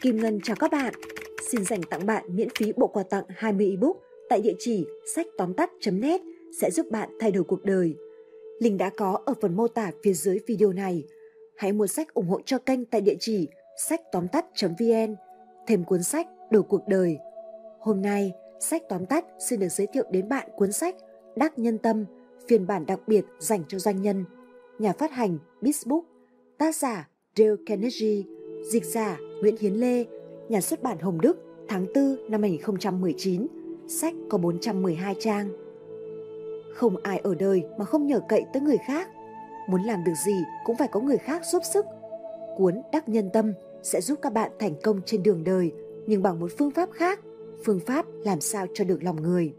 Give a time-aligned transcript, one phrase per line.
[0.00, 0.94] Kim Ngân chào các bạn.
[1.50, 3.96] Xin dành tặng bạn miễn phí bộ quà tặng 20 ebook
[4.28, 6.20] tại địa chỉ sách tóm tắt.net
[6.60, 7.94] sẽ giúp bạn thay đổi cuộc đời.
[8.60, 11.04] Link đã có ở phần mô tả phía dưới video này.
[11.56, 13.48] Hãy mua sách ủng hộ cho kênh tại địa chỉ
[13.88, 15.14] sách tóm tắt.vn
[15.66, 17.18] thêm cuốn sách Đổi cuộc đời.
[17.80, 20.94] Hôm nay, sách tóm tắt xin được giới thiệu đến bạn cuốn sách
[21.36, 22.04] Đắc Nhân Tâm,
[22.48, 24.24] phiên bản đặc biệt dành cho doanh nhân.
[24.78, 26.04] Nhà phát hành Bisbook,
[26.58, 28.22] tác giả Dale Carnegie,
[28.70, 30.04] dịch giả Nguyễn Hiến Lê,
[30.48, 31.36] nhà xuất bản Hồng Đức,
[31.68, 33.46] tháng 4 năm 2019.
[33.88, 35.50] Sách có 412 trang.
[36.74, 39.08] Không ai ở đời mà không nhờ cậy tới người khác.
[39.68, 41.86] Muốn làm được gì cũng phải có người khác giúp sức.
[42.56, 43.52] Cuốn Đắc Nhân Tâm
[43.82, 45.72] sẽ giúp các bạn thành công trên đường đời
[46.06, 47.20] nhưng bằng một phương pháp khác,
[47.64, 49.54] phương pháp làm sao cho được lòng người.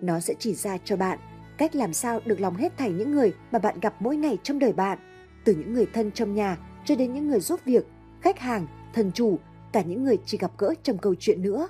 [0.00, 1.18] Nó sẽ chỉ ra cho bạn
[1.58, 4.58] cách làm sao được lòng hết thảy những người mà bạn gặp mỗi ngày trong
[4.58, 4.98] đời bạn,
[5.44, 7.86] từ những người thân trong nhà cho đến những người giúp việc,
[8.20, 9.38] khách hàng, thần chủ,
[9.72, 11.68] cả những người chỉ gặp gỡ trong câu chuyện nữa.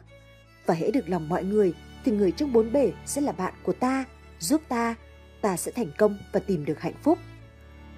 [0.67, 3.73] Và hễ được lòng mọi người thì người trong bốn bể sẽ là bạn của
[3.73, 4.05] ta,
[4.39, 4.95] giúp ta,
[5.41, 7.19] ta sẽ thành công và tìm được hạnh phúc.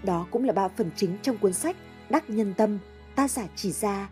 [0.03, 1.77] Đó cũng là ba phần chính trong cuốn sách
[2.11, 2.79] Đắc Nhân Tâm,
[3.15, 4.09] ta giả chỉ ra.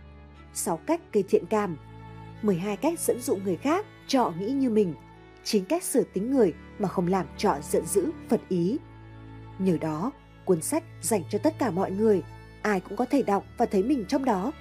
[0.54, 1.76] 6 cách gây thiện cảm,
[2.42, 4.94] 12 cách dẫn dụ người khác cho nghĩ như mình,
[5.44, 8.78] 9 cách sửa tính người mà không làm trọ giận dữ Phật ý.
[9.58, 10.12] Nhờ đó,
[10.44, 12.22] cuốn sách dành cho tất cả mọi người,
[12.62, 14.52] ai cũng có thể đọc và thấy mình trong đó.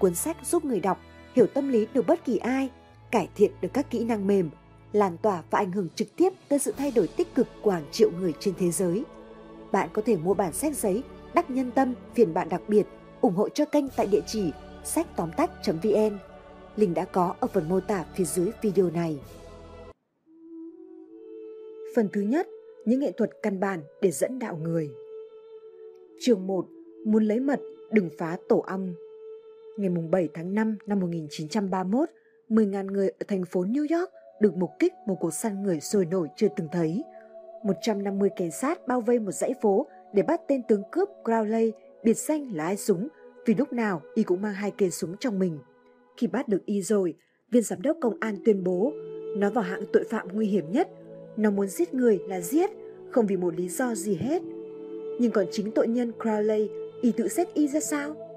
[0.00, 0.98] Cuốn sách giúp người đọc
[1.34, 2.70] hiểu tâm lý được bất kỳ ai,
[3.10, 4.50] cải thiện được các kỹ năng mềm,
[4.92, 7.84] lan tỏa và ảnh hưởng trực tiếp tới sự thay đổi tích cực của hàng
[7.90, 9.04] triệu người trên thế giới.
[9.72, 11.02] Bạn có thể mua bản sách giấy
[11.34, 12.86] Đắc Nhân Tâm phiên bản đặc biệt,
[13.20, 14.52] ủng hộ cho kênh tại địa chỉ
[14.84, 16.18] sách tóm tắt.vn.
[16.76, 19.18] Link đã có ở phần mô tả phía dưới video này.
[21.96, 22.48] Phần thứ nhất,
[22.84, 24.90] những nghệ thuật căn bản để dẫn đạo người.
[26.20, 26.66] Chương 1.
[27.04, 28.94] Muốn lấy mật, đừng phá tổ ong.
[29.76, 32.08] Ngày 7 tháng 5 năm 1931,
[32.48, 34.10] 10.000 người ở thành phố New York
[34.40, 37.04] được mục kích một cuộc săn người sôi nổi chưa từng thấy.
[37.64, 41.70] 150 cảnh sát bao vây một dãy phố để bắt tên tướng cướp Crowley,
[42.04, 43.08] biệt danh là ai súng,
[43.46, 45.58] vì lúc nào y cũng mang hai cây súng trong mình.
[46.16, 47.14] Khi bắt được y rồi,
[47.50, 48.92] viên giám đốc công an tuyên bố
[49.36, 50.88] nó vào hạng tội phạm nguy hiểm nhất.
[51.36, 52.70] Nó muốn giết người là giết,
[53.10, 54.42] không vì một lý do gì hết.
[55.20, 56.68] Nhưng còn chính tội nhân Crowley,
[57.02, 58.29] y tự xét y ra sao?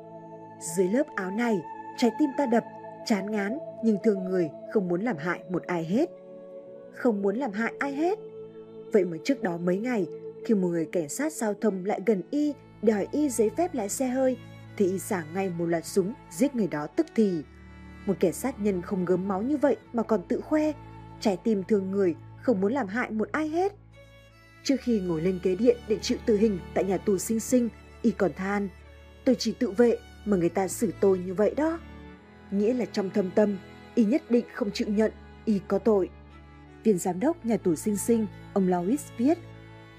[0.63, 1.61] Dưới lớp áo này,
[1.97, 2.63] trái tim ta đập,
[3.05, 6.09] chán ngán nhưng thương người không muốn làm hại một ai hết.
[6.93, 8.19] Không muốn làm hại ai hết.
[8.91, 10.07] Vậy mà trước đó mấy ngày,
[10.45, 13.89] khi một người cảnh sát giao thông lại gần y đòi y giấy phép lái
[13.89, 14.37] xe hơi,
[14.77, 17.43] thì y xả ngay một loạt súng giết người đó tức thì.
[18.05, 20.71] Một kẻ sát nhân không gớm máu như vậy mà còn tự khoe,
[21.19, 23.73] trái tim thương người không muốn làm hại một ai hết.
[24.63, 27.69] Trước khi ngồi lên ghế điện để chịu tử hình tại nhà tù sinh sinh,
[28.01, 28.69] y còn than,
[29.25, 31.79] tôi chỉ tự vệ mà người ta xử tôi như vậy đó.
[32.51, 33.57] Nghĩa là trong thâm tâm,
[33.95, 35.11] y nhất định không chịu nhận
[35.45, 36.09] y có tội.
[36.83, 39.37] Viên giám đốc nhà tù sinh sinh, ông Louis viết,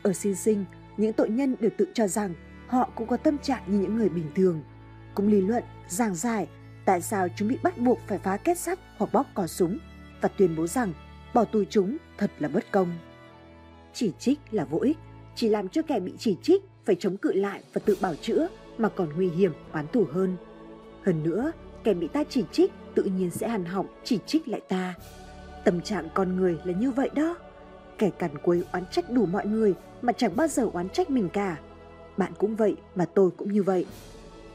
[0.02, 0.64] ở sinh sinh,
[0.96, 2.34] những tội nhân đều tự cho rằng
[2.66, 4.62] họ cũng có tâm trạng như những người bình thường.
[5.14, 6.48] Cũng lý luận, giảng giải
[6.84, 9.78] tại sao chúng bị bắt buộc phải phá kết sắt hoặc bóp cò súng
[10.20, 10.92] và tuyên bố rằng
[11.34, 12.98] bỏ tù chúng thật là bất công.
[13.92, 14.98] Chỉ trích là vô ích,
[15.34, 18.48] chỉ làm cho kẻ bị chỉ trích phải chống cự lại và tự bảo chữa
[18.78, 20.36] mà còn nguy hiểm oán thù hơn.
[21.04, 21.52] Hơn nữa,
[21.84, 24.94] kẻ bị ta chỉ trích tự nhiên sẽ hằn họng chỉ trích lại ta.
[25.64, 27.36] Tâm trạng con người là như vậy đó.
[27.98, 31.28] Kẻ cằn quấy oán trách đủ mọi người mà chẳng bao giờ oán trách mình
[31.28, 31.56] cả.
[32.16, 33.86] Bạn cũng vậy mà tôi cũng như vậy.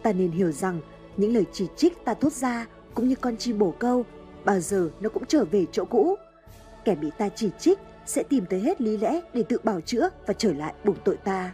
[0.03, 0.79] Ta nên hiểu rằng
[1.17, 4.05] những lời chỉ trích ta thốt ra cũng như con chim bổ câu,
[4.45, 6.15] bao giờ nó cũng trở về chỗ cũ.
[6.85, 10.09] Kẻ bị ta chỉ trích sẽ tìm tới hết lý lẽ để tự bảo chữa
[10.27, 11.53] và trở lại buộc tội ta.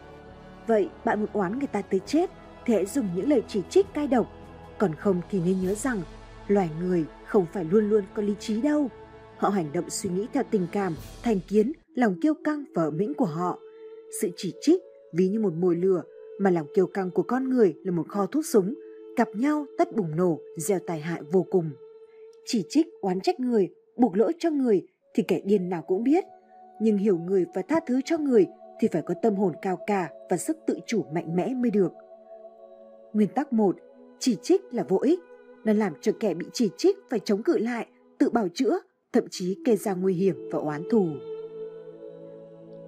[0.67, 2.29] Vậy bạn muốn oán người ta tới chết
[2.65, 4.31] thể dùng những lời chỉ trích cay độc,
[4.77, 6.01] còn không thì nên nhớ rằng
[6.47, 8.89] loài người không phải luôn luôn có lý trí đâu.
[9.37, 12.91] Họ hành động suy nghĩ theo tình cảm, thành kiến, lòng kiêu căng và ở
[12.91, 13.59] mĩnh của họ.
[14.21, 14.81] Sự chỉ trích
[15.13, 16.03] ví như một mồi lửa
[16.39, 18.73] mà lòng kiêu căng của con người là một kho thuốc súng,
[19.17, 21.69] gặp nhau tất bùng nổ, gieo tai hại vô cùng.
[22.45, 26.23] Chỉ trích oán trách người, buộc lỗi cho người thì kẻ điên nào cũng biết,
[26.81, 28.45] nhưng hiểu người và tha thứ cho người
[28.79, 31.91] thì phải có tâm hồn cao cả và sức tự chủ mạnh mẽ mới được.
[33.15, 33.75] Nguyên tắc 1.
[34.19, 35.19] Chỉ trích là vô ích.
[35.65, 38.79] Nó làm cho kẻ bị chỉ trích phải chống cự lại, tự bào chữa,
[39.13, 41.07] thậm chí kê ra nguy hiểm và oán thù.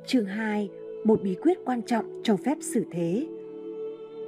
[0.06, 0.70] Chương 2.
[1.04, 3.28] Một bí quyết quan trọng trong phép xử thế.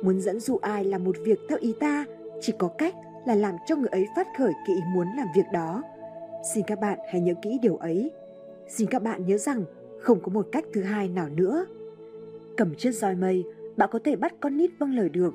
[0.01, 2.05] Muốn dẫn dụ ai làm một việc theo ý ta,
[2.41, 2.95] chỉ có cách
[3.27, 5.83] là làm cho người ấy phát khởi cái ý muốn làm việc đó.
[6.53, 8.11] Xin các bạn hãy nhớ kỹ điều ấy.
[8.67, 9.63] Xin các bạn nhớ rằng
[9.99, 11.65] không có một cách thứ hai nào nữa.
[12.57, 13.43] Cầm chiếc roi mây,
[13.77, 15.33] bạn có thể bắt con nít vâng lời được,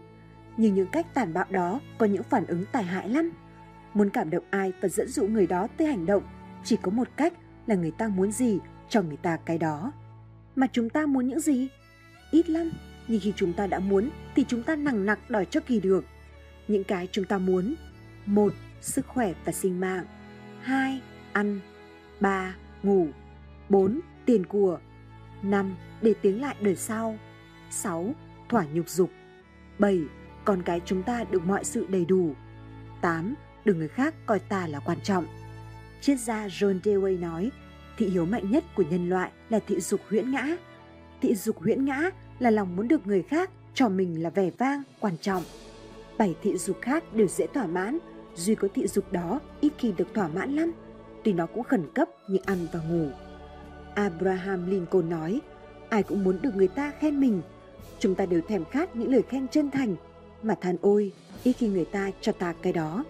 [0.57, 3.31] nhưng những cách tàn bạo đó có những phản ứng tài hại lắm.
[3.95, 6.23] Muốn cảm động ai và dẫn dụ người đó tới hành động
[6.65, 7.33] chỉ có một cách
[7.67, 8.59] là người ta muốn gì
[8.89, 9.93] cho người ta cái đó.
[10.57, 11.69] Mà chúng ta muốn những gì?
[12.31, 12.71] Ít lắm,
[13.09, 16.05] nhưng khi chúng ta đã muốn thì chúng ta nặng nặc đòi cho kỳ được.
[16.69, 17.75] Những cái chúng ta muốn.
[18.27, 20.05] một Sức khỏe và sinh mạng.
[20.61, 21.01] 2.
[21.33, 21.61] Ăn.
[22.21, 22.55] 3.
[22.83, 23.09] Ngủ.
[23.69, 24.01] 4.
[24.27, 24.79] Tiền của.
[25.43, 25.77] 5.
[26.03, 27.19] Để tiếng lại đời sau.
[27.71, 28.15] 6.
[28.49, 29.11] Thỏa nhục dục.
[29.79, 30.01] 7.
[30.45, 32.35] Con cái chúng ta được mọi sự đầy đủ.
[33.01, 33.35] 8.
[33.65, 35.27] Đừng người khác coi ta là quan trọng.
[36.01, 37.51] Triết gia John Dewey nói,
[37.97, 40.57] thị hiếu mạnh nhất của nhân loại là thị dục huyễn ngã.
[41.21, 44.83] Thị dục huyễn ngã là lòng muốn được người khác cho mình là vẻ vang,
[45.01, 45.43] quan trọng.
[46.19, 47.99] Bảy thị dục khác đều dễ thỏa mãn,
[48.35, 50.73] duy có thị dục đó ít khi được thỏa mãn lắm,
[51.25, 53.09] tuy nó cũng khẩn cấp như ăn và ngủ.
[53.95, 55.41] Abraham Lincoln nói,
[55.89, 57.43] ai cũng muốn được người ta khen mình.
[57.99, 59.97] Chúng ta đều thèm khát những lời khen chân thành,
[60.45, 61.13] mà than ôi,
[61.45, 63.05] ít khi người ta cho ta cái đó.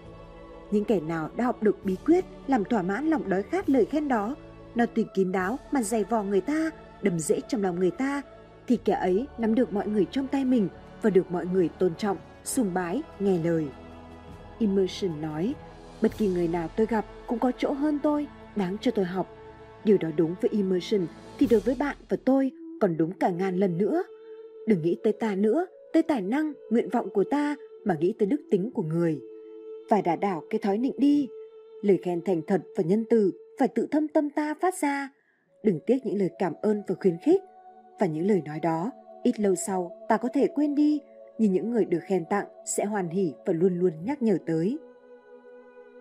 [0.71, 3.85] Những kẻ nào đã học được bí quyết làm thỏa mãn lòng đói khát lời
[3.85, 4.35] khen đó,
[4.75, 6.71] nó tùy kín đáo mà dày vò người ta,
[7.01, 8.21] đầm dễ trong lòng người ta,
[8.67, 10.69] thì kẻ ấy nắm được mọi người trong tay mình
[11.01, 13.67] và được mọi người tôn trọng, sùng bái, nghe lời.
[14.59, 15.53] Immersion nói,
[16.01, 19.27] bất kỳ người nào tôi gặp cũng có chỗ hơn tôi, đáng cho tôi học.
[19.83, 21.07] Điều đó đúng với Immersion,
[21.39, 24.03] thì đối với bạn và tôi còn đúng cả ngàn lần nữa.
[24.67, 25.65] Đừng nghĩ tới ta nữa,
[25.95, 29.19] tới tài năng, nguyện vọng của ta mà nghĩ tới đức tính của người.
[29.89, 31.27] Phải đả đảo cái thói nịnh đi.
[31.81, 35.09] Lời khen thành thật và nhân từ phải tự thâm tâm ta phát ra.
[35.63, 37.41] Đừng tiếc những lời cảm ơn và khuyến khích.
[37.99, 38.91] Và những lời nói đó,
[39.23, 40.99] ít lâu sau ta có thể quên đi,
[41.37, 44.77] nhưng những người được khen tặng sẽ hoàn hỉ và luôn luôn nhắc nhở tới.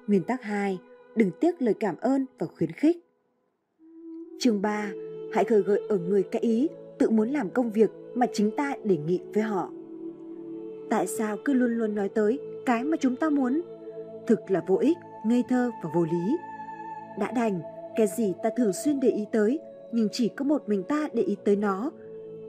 [0.06, 0.78] Nguyên tắc 2.
[1.16, 2.96] Đừng tiếc lời cảm ơn và khuyến khích.
[4.38, 4.92] Chương 3.
[5.32, 6.68] Hãy khởi gợi ở người cái ý
[6.98, 9.70] tự muốn làm công việc mà chính ta đề nghị với họ.
[10.90, 13.62] Tại sao cứ luôn luôn nói tới cái mà chúng ta muốn?
[14.26, 14.96] Thực là vô ích,
[15.26, 16.36] ngây thơ và vô lý.
[17.18, 17.60] Đã đành,
[17.96, 19.60] cái gì ta thường xuyên để ý tới
[19.92, 21.90] nhưng chỉ có một mình ta để ý tới nó.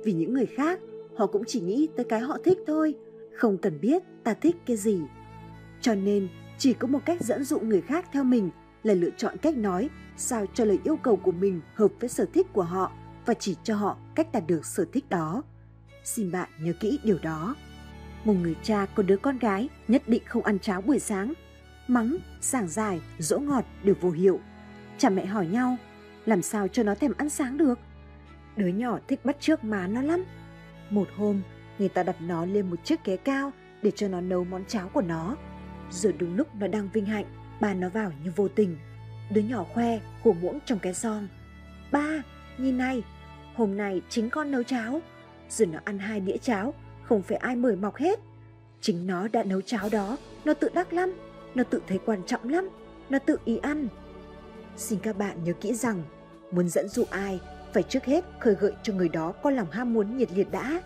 [0.04, 0.80] Vì những người khác,
[1.16, 2.96] họ cũng chỉ nghĩ tới cái họ thích thôi,
[3.34, 5.02] không cần biết ta thích cái gì.
[5.82, 6.28] Cho nên,
[6.58, 8.50] chỉ có một cách dẫn dụ người khác theo mình
[8.84, 12.26] là lựa chọn cách nói sao cho lời yêu cầu của mình hợp với sở
[12.34, 12.92] thích của họ
[13.26, 15.44] và chỉ cho họ cách đạt được sở thích đó.
[16.04, 17.56] Xin bạn nhớ kỹ điều đó.
[18.26, 21.34] Một người cha có đứa con gái nhất định không ăn cháo buổi sáng.
[21.88, 24.40] Mắng, giảng dài, dỗ ngọt đều vô hiệu.
[24.98, 25.78] Cha mẹ hỏi nhau,
[26.26, 27.80] làm sao cho nó thèm ăn sáng được?
[28.56, 30.24] Đứa nhỏ thích bắt trước má nó lắm.
[30.90, 31.42] Một hôm,
[31.80, 33.52] người ta đặt nó lên một chiếc ghế cao
[33.82, 35.38] để cho nó nấu món cháo của nó.
[35.92, 37.26] Rồi đúng lúc nó đang vinh hạnh,
[37.62, 38.78] bà nó vào như vô tình.
[39.32, 41.28] Đứa nhỏ khoe, hổ muỗng trong cái son.
[41.92, 42.22] Ba,
[42.58, 43.04] nhìn này,
[43.56, 45.02] hôm nay chính con nấu cháo.
[45.50, 46.74] Rồi nó ăn hai đĩa cháo,
[47.08, 48.20] không phải ai mời mọc hết.
[48.82, 51.14] Chính nó đã nấu cháo đó, nó tự đắc lắm,
[51.56, 52.70] nó tự thấy quan trọng lắm,
[53.10, 53.88] nó tự ý ăn.
[54.78, 56.04] Xin các bạn nhớ kỹ rằng,
[56.52, 57.40] muốn dẫn dụ ai,
[57.74, 60.82] phải trước hết khơi gợi cho người đó có lòng ham muốn nhiệt liệt đã.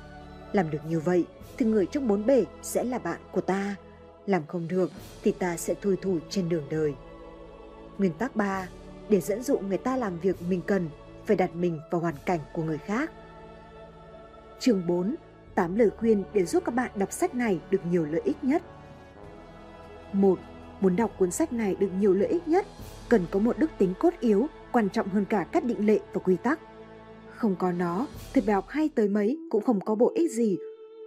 [0.52, 1.26] Làm được như vậy
[1.58, 3.76] thì người trong bốn bể sẽ là bạn của ta.
[4.26, 4.92] Làm không được
[5.24, 6.94] thì ta sẽ thui thủi trên đường đời.
[7.98, 8.68] Nguyên tắc 3.
[9.10, 10.90] Để dẫn dụ người ta làm việc mình cần,
[11.26, 13.12] phải đặt mình vào hoàn cảnh của người khác.
[14.60, 15.16] Chương 4.
[15.60, 18.64] 8 lời khuyên để giúp các bạn đọc sách này được nhiều lợi ích nhất.
[20.14, 20.40] 1.
[20.82, 22.66] Muốn đọc cuốn sách này được nhiều lợi ích nhất,
[23.10, 26.22] cần có một đức tính cốt yếu quan trọng hơn cả các định lệ và
[26.26, 26.60] quy tắc.
[27.36, 30.58] Không có nó thì bài học hay tới mấy cũng không có bổ ích gì,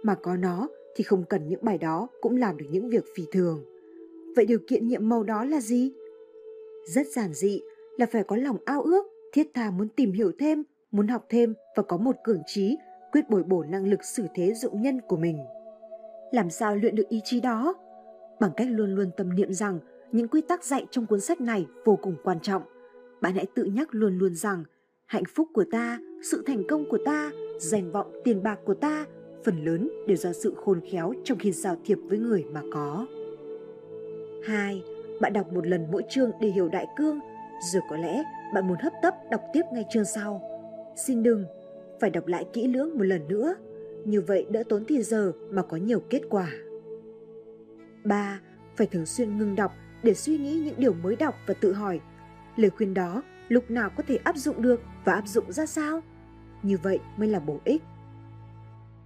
[0.03, 3.23] mà có nó thì không cần những bài đó cũng làm được những việc phi
[3.31, 3.65] thường.
[4.35, 5.93] Vậy điều kiện nhiệm màu đó là gì?
[6.85, 7.61] Rất giản dị
[7.97, 11.53] là phải có lòng ao ước, thiết tha muốn tìm hiểu thêm, muốn học thêm
[11.75, 12.77] và có một cường trí
[13.13, 15.39] quyết bồi bổ năng lực xử thế dụng nhân của mình.
[16.31, 17.75] Làm sao luyện được ý chí đó?
[18.39, 19.79] Bằng cách luôn luôn tâm niệm rằng
[20.11, 22.63] những quy tắc dạy trong cuốn sách này vô cùng quan trọng.
[23.21, 24.63] Bạn hãy tự nhắc luôn luôn rằng
[25.05, 25.99] hạnh phúc của ta,
[26.31, 29.05] sự thành công của ta, danh vọng tiền bạc của ta
[29.43, 33.07] phần lớn đều do sự khôn khéo trong khi giao thiệp với người mà có.
[34.43, 34.83] 2.
[35.21, 37.19] Bạn đọc một lần mỗi chương để hiểu đại cương,
[37.73, 40.41] rồi có lẽ bạn muốn hấp tấp đọc tiếp ngay chương sau.
[40.95, 41.45] Xin đừng,
[42.03, 43.55] phải đọc lại kỹ lưỡng một lần nữa,
[44.05, 46.49] như vậy đỡ tốn thì giờ mà có nhiều kết quả.
[48.03, 48.39] 3.
[48.75, 51.99] Phải thường xuyên ngừng đọc để suy nghĩ những điều mới đọc và tự hỏi
[52.55, 56.01] lời khuyên đó lúc nào có thể áp dụng được và áp dụng ra sao.
[56.63, 57.81] Như vậy mới là bổ ích.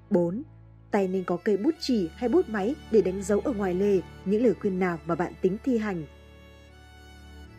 [0.09, 0.43] 4.
[0.91, 4.01] Tay nên có cây bút chì hay bút máy để đánh dấu ở ngoài lề
[4.25, 6.03] những lời khuyên nào mà bạn tính thi hành.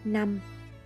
[0.04, 0.40] 5.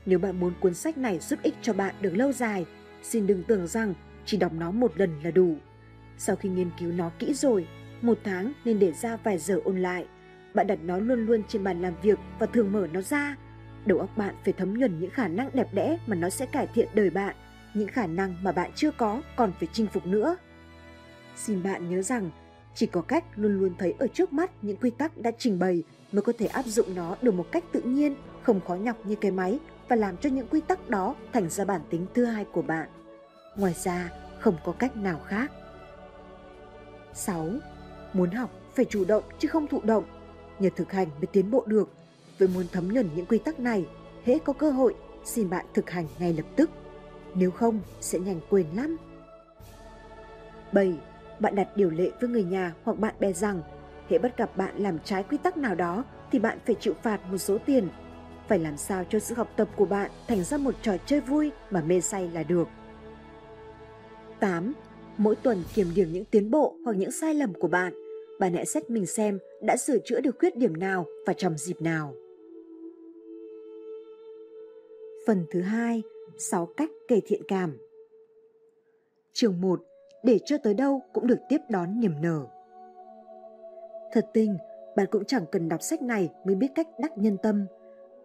[0.06, 2.66] Nếu bạn muốn cuốn sách này giúp ích cho bạn được lâu dài,
[3.02, 3.94] xin đừng tưởng rằng
[4.24, 5.56] chỉ đọc nó một lần là đủ.
[6.18, 7.66] Sau khi nghiên cứu nó kỹ rồi,
[8.02, 10.06] một tháng nên để ra vài giờ ôn lại.
[10.54, 13.36] bạn đặt nó luôn luôn trên bàn làm việc và thường mở nó ra.
[13.86, 16.66] Đầu óc bạn phải thấm nhuần những khả năng đẹp đẽ mà nó sẽ cải
[16.66, 17.36] thiện đời bạn,
[17.74, 20.36] những khả năng mà bạn chưa có còn phải chinh phục nữa.
[21.36, 22.30] Xin bạn nhớ rằng,
[22.74, 25.82] chỉ có cách luôn luôn thấy ở trước mắt những quy tắc đã trình bày
[26.12, 29.14] mới có thể áp dụng nó được một cách tự nhiên, không khó nhọc như
[29.14, 32.44] cái máy và làm cho những quy tắc đó thành ra bản tính thứ hai
[32.44, 32.88] của bạn.
[33.56, 35.52] Ngoài ra, không có cách nào khác.
[37.14, 37.48] 6.
[38.12, 40.04] Muốn học phải chủ động chứ không thụ động.
[40.58, 41.88] Nhờ thực hành mới tiến bộ được.
[42.38, 43.86] Với muốn thấm nhuần những quy tắc này,
[44.24, 44.94] hễ có cơ hội,
[45.24, 46.70] xin bạn thực hành ngay lập tức.
[47.34, 48.96] Nếu không, sẽ nhanh quên lắm.
[50.72, 50.94] 7.
[51.38, 53.62] Bạn đặt điều lệ với người nhà hoặc bạn bè rằng
[54.08, 57.20] hễ bắt gặp bạn làm trái quy tắc nào đó thì bạn phải chịu phạt
[57.30, 57.88] một số tiền.
[58.48, 61.50] Phải làm sao cho sự học tập của bạn thành ra một trò chơi vui
[61.70, 62.68] mà mê say là được.
[64.42, 64.72] 8.
[65.16, 67.92] Mỗi tuần kiểm điểm những tiến bộ hoặc những sai lầm của bạn.
[68.40, 71.82] Bạn hãy xét mình xem đã sửa chữa được khuyết điểm nào và trong dịp
[71.82, 72.14] nào.
[75.26, 76.02] Phần thứ hai,
[76.38, 77.78] 6 cách kể thiện cảm.
[79.32, 79.82] Chương 1,
[80.24, 82.46] để cho tới đâu cũng được tiếp đón niềm nở.
[84.12, 84.56] Thật tình,
[84.96, 87.66] bạn cũng chẳng cần đọc sách này mới biết cách đắc nhân tâm.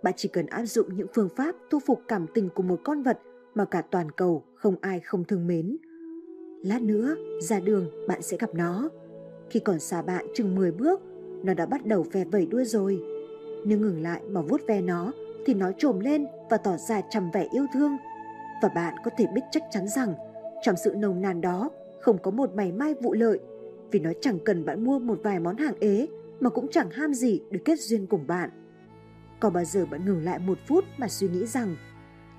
[0.03, 3.03] Bạn chỉ cần áp dụng những phương pháp thu phục cảm tình của một con
[3.03, 3.19] vật
[3.53, 5.77] mà cả toàn cầu không ai không thương mến.
[6.67, 8.89] Lát nữa, ra đường bạn sẽ gặp nó.
[9.49, 11.01] Khi còn xa bạn chừng 10 bước,
[11.43, 13.03] nó đã bắt đầu ve vẩy đuôi rồi.
[13.65, 15.11] Nếu ngừng lại mà vuốt ve nó
[15.45, 17.97] thì nó trồm lên và tỏ ra trầm vẻ yêu thương.
[18.61, 20.13] Và bạn có thể biết chắc chắn rằng
[20.61, 21.69] trong sự nồng nàn đó
[21.99, 23.39] không có một mảy may vụ lợi
[23.91, 26.07] vì nó chẳng cần bạn mua một vài món hàng ế
[26.39, 28.49] mà cũng chẳng ham gì được kết duyên cùng bạn.
[29.39, 31.75] Có bao giờ bạn ngừng lại một phút mà suy nghĩ rằng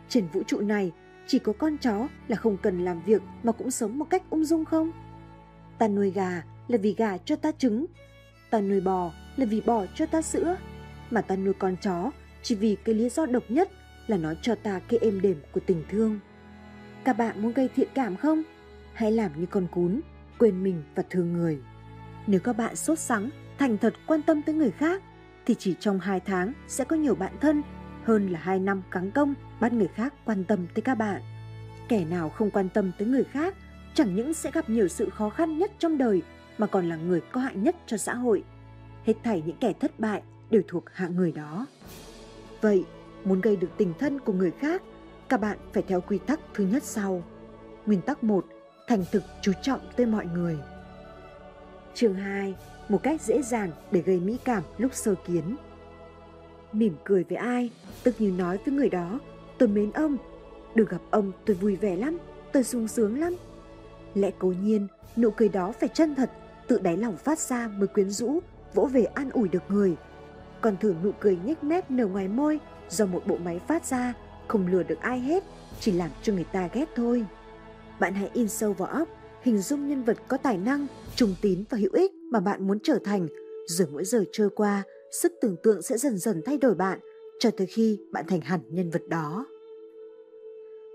[0.09, 0.93] trên vũ trụ này
[1.29, 4.45] chỉ có con chó là không cần làm việc mà cũng sống một cách ung
[4.45, 4.93] dung không?
[5.79, 7.87] Ta nuôi gà là vì gà cho ta trứng,
[8.51, 10.57] ta nuôi bò là vì bò cho ta sữa,
[11.11, 12.11] mà ta nuôi con chó
[12.43, 13.71] chỉ vì cái lý do độc nhất
[14.07, 16.19] là nó cho ta cái êm đềm của tình thương.
[17.05, 18.43] Các bạn muốn gây thiện cảm không?
[18.93, 20.01] Hãy làm như con cún,
[20.39, 21.59] quên mình và thương người.
[22.27, 25.03] Nếu các bạn sốt sắng, thành thật quan tâm tới người khác,
[25.47, 27.63] thì chỉ trong 2 tháng sẽ có nhiều bạn thân
[28.09, 31.23] hơn là 2 năm cắn công bắt người khác quan tâm tới các bạn.
[31.89, 33.55] Kẻ nào không quan tâm tới người khác
[33.95, 36.23] chẳng những sẽ gặp nhiều sự khó khăn nhất trong đời
[36.59, 38.45] mà còn là người có hại nhất cho xã hội.
[39.05, 41.67] Hết thảy những kẻ thất bại đều thuộc hạng người đó.
[42.61, 42.85] Vậy,
[43.25, 44.83] muốn gây được tình thân của người khác,
[45.29, 47.23] các bạn phải theo quy tắc thứ nhất sau.
[47.87, 48.47] Nguyên tắc 1,
[48.89, 50.59] thành thực chú trọng tới mọi người.
[51.95, 52.55] Chương 2,
[52.89, 55.57] một cách dễ dàng để gây mỹ cảm lúc sơ kiến.
[56.73, 57.71] Mỉm cười với ai,
[58.03, 59.21] tức như nói với người đó,
[59.59, 60.17] tôi mến ông,
[60.75, 62.19] được gặp ông tôi vui vẻ lắm,
[62.53, 63.37] tôi sung sướng lắm.
[64.15, 66.31] Lẽ cố nhiên, nụ cười đó phải chân thật,
[66.67, 68.41] tự đáy lòng phát ra mới quyến rũ,
[68.75, 69.97] vỗ về an ủi được người.
[70.61, 74.15] Còn thử nụ cười nhếch mép nở ngoài môi do một bộ máy phát ra,
[74.49, 75.45] không lừa được ai hết,
[75.81, 77.25] chỉ làm cho người ta ghét thôi.
[78.01, 79.09] Bạn hãy in sâu vào óc,
[79.43, 82.79] hình dung nhân vật có tài năng, trùng tín và hữu ích mà bạn muốn
[82.83, 83.29] trở thành,
[83.67, 86.99] rồi mỗi giờ trôi qua, sức tưởng tượng sẽ dần dần thay đổi bạn,
[87.39, 89.47] cho tới khi bạn thành hẳn nhân vật đó.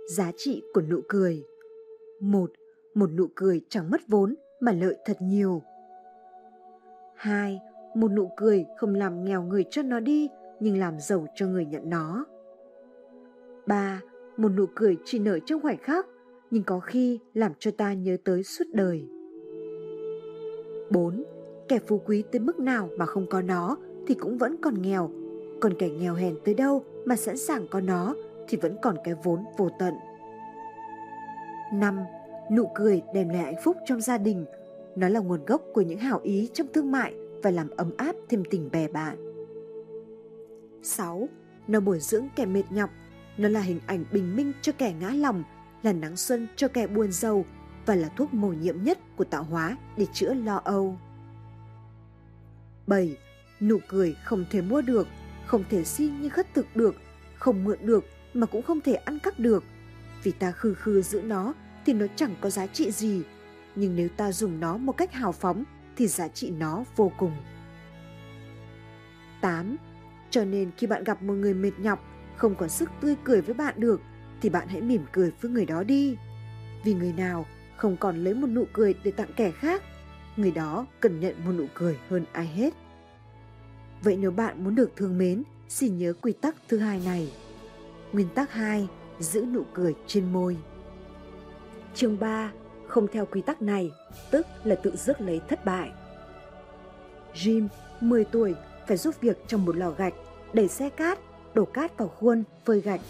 [0.09, 1.43] Giá trị của nụ cười
[2.19, 2.51] một
[2.93, 5.61] Một nụ cười chẳng mất vốn mà lợi thật nhiều.
[7.15, 7.59] 2.
[7.95, 10.29] Một nụ cười không làm nghèo người cho nó đi,
[10.59, 12.25] nhưng làm giàu cho người nhận nó.
[13.67, 14.01] 3.
[14.37, 16.07] Một nụ cười chỉ nở trong khoảnh khắc,
[16.51, 19.07] nhưng có khi làm cho ta nhớ tới suốt đời.
[20.89, 21.23] 4.
[21.67, 25.11] Kẻ phú quý tới mức nào mà không có nó thì cũng vẫn còn nghèo,
[25.61, 28.15] còn kẻ nghèo hèn tới đâu mà sẵn sàng có nó
[28.47, 29.93] thì vẫn còn cái vốn vô tận.
[31.73, 31.99] 5.
[32.51, 34.45] Nụ cười đem lại hạnh phúc trong gia đình.
[34.95, 38.15] Nó là nguồn gốc của những hảo ý trong thương mại và làm ấm áp
[38.29, 39.17] thêm tình bè bạn.
[40.83, 41.27] 6.
[41.67, 42.89] Nó bồi dưỡng kẻ mệt nhọc.
[43.37, 45.43] Nó là hình ảnh bình minh cho kẻ ngã lòng,
[45.83, 47.45] là nắng xuân cho kẻ buồn giàu
[47.85, 50.97] và là thuốc mồi nhiệm nhất của tạo hóa để chữa lo âu.
[52.87, 53.17] 7.
[53.67, 55.07] Nụ cười không thể mua được,
[55.45, 56.95] không thể xin như khất thực được,
[57.35, 59.63] không mượn được mà cũng không thể ăn cắp được.
[60.23, 61.53] Vì ta khư khư giữ nó
[61.85, 63.21] thì nó chẳng có giá trị gì,
[63.75, 65.63] nhưng nếu ta dùng nó một cách hào phóng
[65.95, 67.31] thì giá trị nó vô cùng.
[69.41, 69.75] 8.
[70.29, 71.99] Cho nên khi bạn gặp một người mệt nhọc,
[72.35, 74.01] không còn sức tươi cười với bạn được,
[74.41, 76.17] thì bạn hãy mỉm cười với người đó đi.
[76.83, 77.45] Vì người nào
[77.77, 79.83] không còn lấy một nụ cười để tặng kẻ khác,
[80.37, 82.73] người đó cần nhận một nụ cười hơn ai hết.
[84.03, 87.31] Vậy nếu bạn muốn được thương mến, xin nhớ quy tắc thứ hai này.
[88.13, 88.87] Nguyên tắc 2,
[89.19, 90.57] giữ nụ cười trên môi.
[91.95, 92.51] Chương 3,
[92.87, 93.91] không theo quy tắc này,
[94.31, 95.91] tức là tự rước lấy thất bại.
[97.33, 97.67] Jim,
[98.01, 98.55] 10 tuổi,
[98.87, 100.13] phải giúp việc trong một lò gạch,
[100.53, 101.19] đẩy xe cát,
[101.53, 103.01] đổ cát vào khuôn, phơi gạch.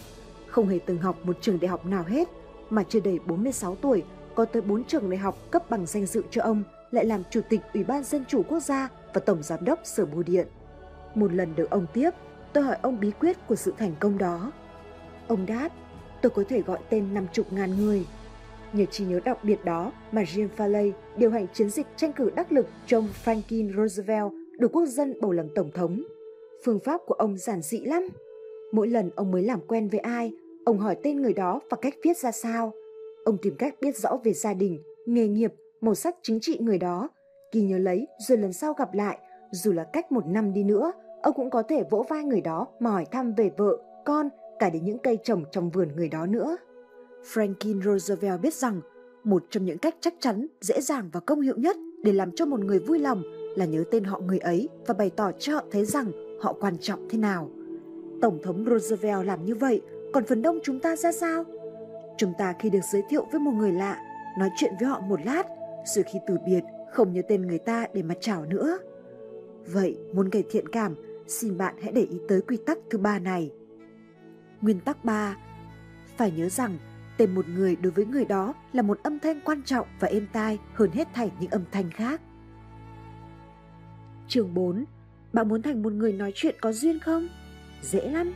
[0.46, 2.28] Không hề từng học một trường đại học nào hết,
[2.70, 4.02] mà chưa đầy 46 tuổi
[4.34, 7.40] có tới 4 trường đại học cấp bằng danh dự cho ông lại làm chủ
[7.48, 10.46] tịch Ủy ban Dân chủ Quốc gia và Tổng Giám đốc Sở Bưu điện.
[11.14, 12.10] Một lần được ông tiếp,
[12.52, 14.52] tôi hỏi ông bí quyết của sự thành công đó.
[15.28, 15.68] Ông đáp,
[16.22, 18.06] tôi có thể gọi tên 50 ngàn người.
[18.72, 22.30] Nhờ trí nhớ đặc biệt đó mà Jim Farley điều hành chiến dịch tranh cử
[22.36, 26.04] đắc lực trong Franklin Roosevelt được quốc dân bầu làm tổng thống.
[26.64, 28.08] Phương pháp của ông giản dị lắm.
[28.72, 30.32] Mỗi lần ông mới làm quen với ai,
[30.64, 32.72] ông hỏi tên người đó và cách viết ra sao.
[33.24, 36.78] Ông tìm cách biết rõ về gia đình, nghề nghiệp, màu sắc chính trị người
[36.78, 37.08] đó,
[37.52, 39.18] ghi nhớ lấy rồi lần sau gặp lại,
[39.50, 40.92] dù là cách một năm đi nữa,
[41.24, 44.28] ông cũng có thể vỗ vai người đó mà hỏi thăm về vợ, con,
[44.58, 46.56] cả đến những cây trồng trong vườn người đó nữa.
[47.34, 48.80] Franklin Roosevelt biết rằng
[49.24, 52.46] một trong những cách chắc chắn, dễ dàng và công hiệu nhất để làm cho
[52.46, 53.22] một người vui lòng
[53.56, 56.78] là nhớ tên họ người ấy và bày tỏ cho họ thấy rằng họ quan
[56.80, 57.50] trọng thế nào.
[58.22, 61.44] Tổng thống Roosevelt làm như vậy, còn phần đông chúng ta ra sao?
[62.16, 63.98] Chúng ta khi được giới thiệu với một người lạ,
[64.38, 65.46] nói chuyện với họ một lát,
[65.86, 66.62] rồi khi từ biệt
[66.92, 68.78] không nhớ tên người ta để mà chào nữa.
[69.72, 70.94] Vậy, muốn gây thiện cảm,
[71.26, 73.50] xin bạn hãy để ý tới quy tắc thứ ba này.
[74.60, 75.36] Nguyên tắc 3.
[76.16, 76.78] Phải nhớ rằng
[77.16, 80.26] tên một người đối với người đó là một âm thanh quan trọng và êm
[80.32, 82.20] tai hơn hết thảy những âm thanh khác.
[84.28, 84.84] Chương 4.
[85.32, 87.28] Bạn muốn thành một người nói chuyện có duyên không?
[87.82, 88.32] Dễ lắm.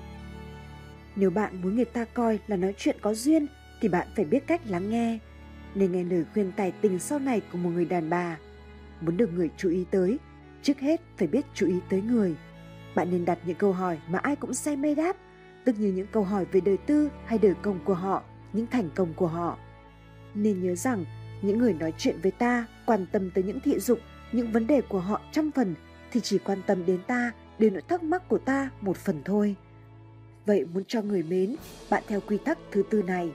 [1.16, 3.46] Nếu bạn muốn người ta coi là nói chuyện có duyên
[3.80, 5.18] thì bạn phải biết cách lắng nghe.
[5.74, 8.38] Nên nghe lời khuyên tài tình sau này của một người đàn bà.
[9.00, 10.18] Muốn được người chú ý tới,
[10.62, 12.36] trước hết phải biết chú ý tới người.
[12.94, 15.16] Bạn nên đặt những câu hỏi mà ai cũng say mê đáp,
[15.64, 18.90] tức như những câu hỏi về đời tư hay đời công của họ, những thành
[18.94, 19.58] công của họ.
[20.34, 21.04] Nên nhớ rằng,
[21.42, 23.98] những người nói chuyện với ta quan tâm tới những thị dụng,
[24.32, 25.74] những vấn đề của họ trăm phần
[26.12, 29.56] thì chỉ quan tâm đến ta, đến nỗi thắc mắc của ta một phần thôi.
[30.46, 31.56] Vậy muốn cho người mến,
[31.90, 33.32] bạn theo quy tắc thứ tư này.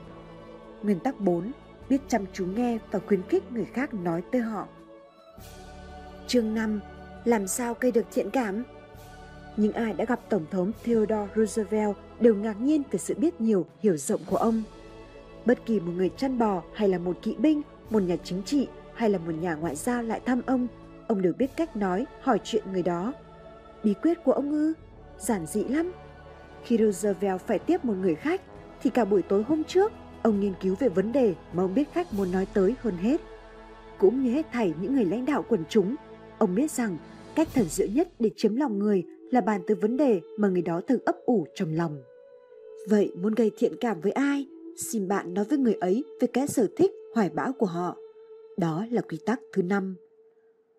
[0.82, 1.52] Nguyên tắc 4.
[1.88, 4.68] Biết chăm chú nghe và khuyến khích người khác nói tới họ.
[6.26, 6.80] Chương 5.
[7.24, 8.64] Làm sao cây được thiện cảm?
[9.56, 13.66] Những ai đã gặp Tổng thống Theodore Roosevelt đều ngạc nhiên về sự biết nhiều,
[13.80, 14.62] hiểu rộng của ông.
[15.46, 18.68] Bất kỳ một người chăn bò hay là một kỵ binh, một nhà chính trị
[18.94, 20.66] hay là một nhà ngoại giao lại thăm ông,
[21.06, 23.12] ông đều biết cách nói, hỏi chuyện người đó.
[23.84, 24.72] Bí quyết của ông ư?
[25.18, 25.92] Giản dị lắm.
[26.64, 28.40] Khi Roosevelt phải tiếp một người khách,
[28.82, 31.92] thì cả buổi tối hôm trước, ông nghiên cứu về vấn đề mà ông biết
[31.92, 33.20] khách muốn nói tới hơn hết.
[33.98, 35.94] Cũng như hết thảy những người lãnh đạo quần chúng,
[36.38, 36.96] ông biết rằng
[37.34, 40.62] cách thần diệu nhất để chiếm lòng người là bàn tới vấn đề mà người
[40.62, 42.02] đó thường ấp ủ trong lòng.
[42.88, 46.46] Vậy muốn gây thiện cảm với ai, xin bạn nói với người ấy về cái
[46.46, 47.96] sở thích hoài bão của họ.
[48.56, 49.96] Đó là quy tắc thứ năm.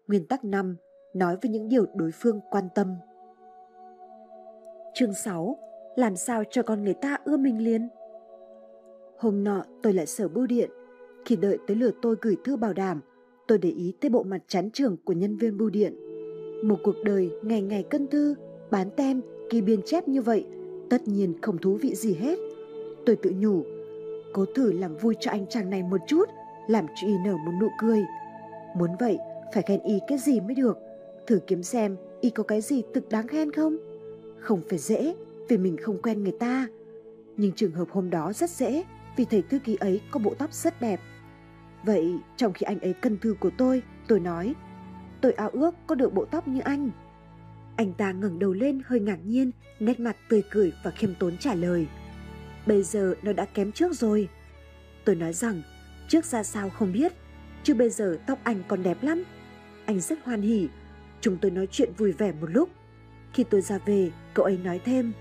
[0.08, 0.76] Nguyên tắc 5.
[1.14, 2.96] Nói với những điều đối phương quan tâm.
[4.94, 5.58] Chương 6.
[5.96, 7.88] Làm sao cho con người ta ưa mình liền?
[9.18, 10.70] Hôm nọ tôi lại sở bưu điện.
[11.26, 13.02] Khi đợi tới lượt tôi gửi thư bảo đảm,
[13.48, 15.96] tôi để ý tới bộ mặt chán trường của nhân viên bưu điện.
[16.64, 18.36] Một cuộc đời ngày ngày cân thư,
[18.76, 20.46] bán tem, ghi biên chép như vậy,
[20.90, 22.40] tất nhiên không thú vị gì hết.
[23.06, 23.64] Tôi tự nhủ,
[24.34, 26.30] cố thử làm vui cho anh chàng này một chút,
[26.68, 28.04] làm cho y nở một nụ cười.
[28.78, 29.18] Muốn vậy,
[29.54, 30.78] phải khen y cái gì mới được.
[31.28, 33.78] Thử kiếm xem y có cái gì thực đáng khen không?
[34.40, 35.16] Không phải dễ,
[35.50, 36.68] vì mình không quen người ta.
[37.38, 38.84] Nhưng trường hợp hôm đó rất dễ,
[39.18, 41.00] vì thầy thư ký ấy có bộ tóc rất đẹp.
[41.86, 44.54] Vậy trong khi anh ấy cân thư của tôi, tôi nói,
[45.22, 46.90] tôi ao ước có được bộ tóc như anh.
[47.76, 51.38] Anh ta ngẩng đầu lên hơi ngạc nhiên, nét mặt tươi cười và khiêm tốn
[51.38, 51.88] trả lời.
[52.66, 54.30] Bây giờ nó đã kém trước rồi.
[55.06, 55.62] Tôi nói rằng,
[56.08, 57.14] trước ra sao không biết,
[57.64, 59.24] chứ bây giờ tóc anh còn đẹp lắm.
[59.86, 60.68] Anh rất hoan hỉ,
[61.22, 62.70] chúng tôi nói chuyện vui vẻ một lúc.
[63.34, 65.14] Khi tôi ra về, cậu ấy nói thêm,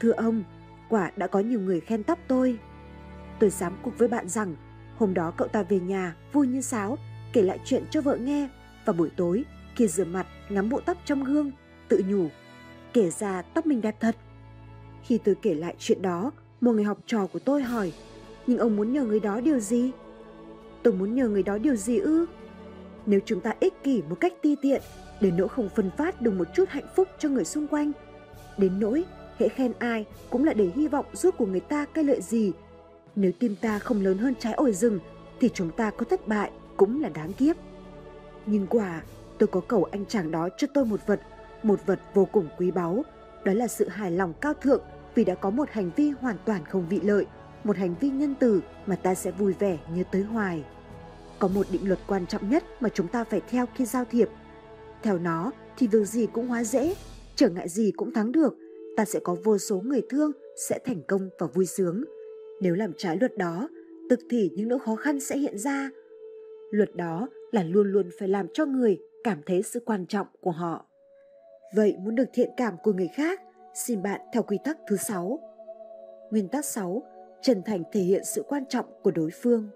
[0.00, 0.42] Thưa ông,
[0.88, 2.58] quả đã có nhiều người khen tóc tôi.
[3.40, 4.56] Tôi dám cuộc với bạn rằng,
[4.96, 6.98] hôm đó cậu ta về nhà vui như sáo,
[7.32, 8.48] kể lại chuyện cho vợ nghe.
[8.84, 9.44] Và buổi tối,
[9.76, 11.50] khi rửa mặt, ngắm bộ tóc trong gương,
[11.88, 12.28] tự nhủ,
[12.92, 14.16] kể ra tóc mình đẹp thật.
[15.02, 17.92] Khi tôi kể lại chuyện đó, một người học trò của tôi hỏi,
[18.46, 19.90] nhưng ông muốn nhờ người đó điều gì?
[20.82, 22.26] Tôi muốn nhờ người đó điều gì ư?
[23.06, 24.82] Nếu chúng ta ích kỷ một cách ti tiện,
[25.20, 27.92] đến nỗi không phân phát được một chút hạnh phúc cho người xung quanh,
[28.58, 29.04] đến nỗi
[29.38, 32.52] hễ khen ai cũng là để hy vọng giúp của người ta cái lợi gì.
[33.16, 34.98] Nếu tim ta không lớn hơn trái ổi rừng,
[35.40, 37.56] thì chúng ta có thất bại cũng là đáng kiếp.
[38.46, 39.02] Nhưng quả,
[39.38, 41.20] tôi có cầu anh chàng đó cho tôi một vật,
[41.66, 43.04] một vật vô cùng quý báu.
[43.44, 44.82] Đó là sự hài lòng cao thượng
[45.14, 47.26] vì đã có một hành vi hoàn toàn không vị lợi,
[47.64, 50.64] một hành vi nhân từ mà ta sẽ vui vẻ nhớ tới hoài.
[51.38, 54.28] Có một định luật quan trọng nhất mà chúng ta phải theo khi giao thiệp.
[55.02, 56.94] Theo nó thì việc gì cũng hóa dễ,
[57.36, 58.56] trở ngại gì cũng thắng được,
[58.96, 60.32] ta sẽ có vô số người thương,
[60.68, 62.04] sẽ thành công và vui sướng.
[62.60, 63.68] Nếu làm trái luật đó,
[64.10, 65.90] tức thì những nỗi khó khăn sẽ hiện ra.
[66.70, 70.50] Luật đó là luôn luôn phải làm cho người cảm thấy sự quan trọng của
[70.50, 70.86] họ.
[71.74, 73.40] Vậy muốn được thiện cảm của người khác,
[73.74, 75.38] xin bạn theo quy tắc thứ 6.
[76.30, 77.02] Nguyên tắc 6,
[77.42, 79.68] chân thành thể hiện sự quan trọng của đối phương.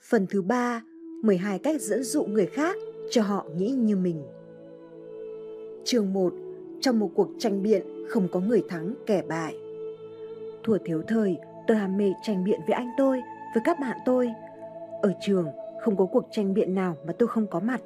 [0.00, 0.82] Phần thứ 3,
[1.22, 2.76] 12 cách dẫn dụ người khác
[3.10, 4.22] cho họ nghĩ như mình.
[5.84, 6.32] Chương 1,
[6.80, 9.54] trong một cuộc tranh biện không có người thắng kẻ bại.
[10.64, 13.20] Thuở thiếu thời, tôi ham mê tranh biện với anh tôi,
[13.54, 14.30] với các bạn tôi.
[15.02, 15.46] Ở trường,
[15.84, 17.80] không có cuộc tranh biện nào mà tôi không có mặt.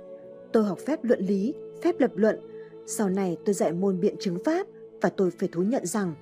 [0.53, 2.41] Tôi học phép luận lý, phép lập luận.
[2.87, 4.67] Sau này tôi dạy môn biện chứng pháp
[5.03, 6.15] và tôi phải thú nhận rằng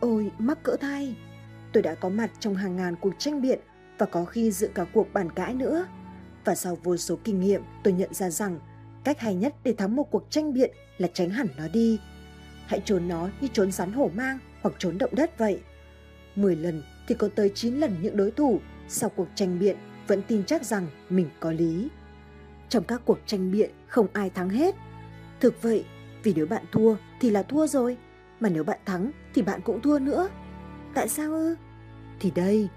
[0.00, 1.16] Ôi, mắc cỡ thay!
[1.72, 3.58] Tôi đã có mặt trong hàng ngàn cuộc tranh biện
[3.98, 5.86] và có khi dự cả cuộc bàn cãi nữa.
[6.44, 8.58] Và sau vô số kinh nghiệm, tôi nhận ra rằng
[9.04, 12.00] cách hay nhất để thắng một cuộc tranh biện là tránh hẳn nó đi.
[12.66, 15.60] Hãy trốn nó như trốn rắn hổ mang hoặc trốn động đất vậy.
[16.36, 19.76] 10 lần thì có tới 9 lần những đối thủ sau cuộc tranh biện
[20.10, 21.88] vẫn tin chắc rằng mình có lý.
[22.68, 24.74] Trong các cuộc tranh biện không ai thắng hết.
[25.40, 25.84] Thực vậy,
[26.22, 27.96] vì nếu bạn thua thì là thua rồi,
[28.40, 30.28] mà nếu bạn thắng thì bạn cũng thua nữa.
[30.94, 31.54] Tại sao ư?
[32.20, 32.68] Thì đây,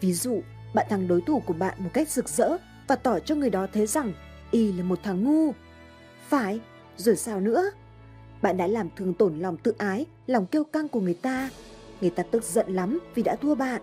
[0.00, 0.40] ví dụ
[0.74, 3.66] bạn thắng đối thủ của bạn một cách rực rỡ và tỏ cho người đó
[3.72, 4.12] thấy rằng
[4.50, 5.52] y là một thằng ngu.
[6.28, 6.60] Phải,
[6.96, 7.70] rồi sao nữa?
[8.42, 11.50] Bạn đã làm thương tổn lòng tự ái, lòng kiêu căng của người ta.
[12.00, 13.82] Người ta tức giận lắm vì đã thua bạn.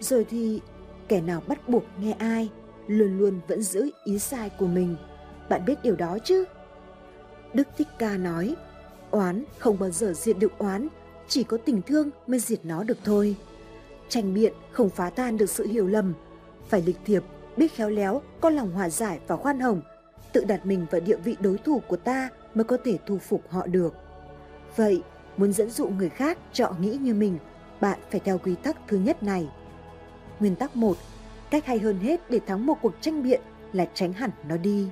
[0.00, 0.60] Rồi thì
[1.08, 2.50] kẻ nào bắt buộc nghe ai,
[2.86, 4.96] luôn luôn vẫn giữ ý sai của mình.
[5.48, 6.44] Bạn biết điều đó chứ?
[7.54, 8.56] Đức Thích Ca nói,
[9.10, 10.88] oán không bao giờ diệt được oán,
[11.28, 13.36] chỉ có tình thương mới diệt nó được thôi.
[14.08, 16.14] Tranh biện không phá tan được sự hiểu lầm,
[16.68, 17.22] phải lịch thiệp,
[17.56, 19.80] biết khéo léo, có lòng hòa giải và khoan hồng,
[20.32, 23.42] tự đặt mình vào địa vị đối thủ của ta mới có thể thu phục
[23.48, 23.94] họ được.
[24.76, 25.02] Vậy,
[25.36, 27.38] muốn dẫn dụ người khác chọn nghĩ như mình,
[27.80, 29.48] bạn phải theo quy tắc thứ nhất này.
[30.40, 30.96] Nguyên tắc 1.
[31.50, 33.40] Cách hay hơn hết để thắng một cuộc tranh biện
[33.72, 34.88] là tránh hẳn nó đi.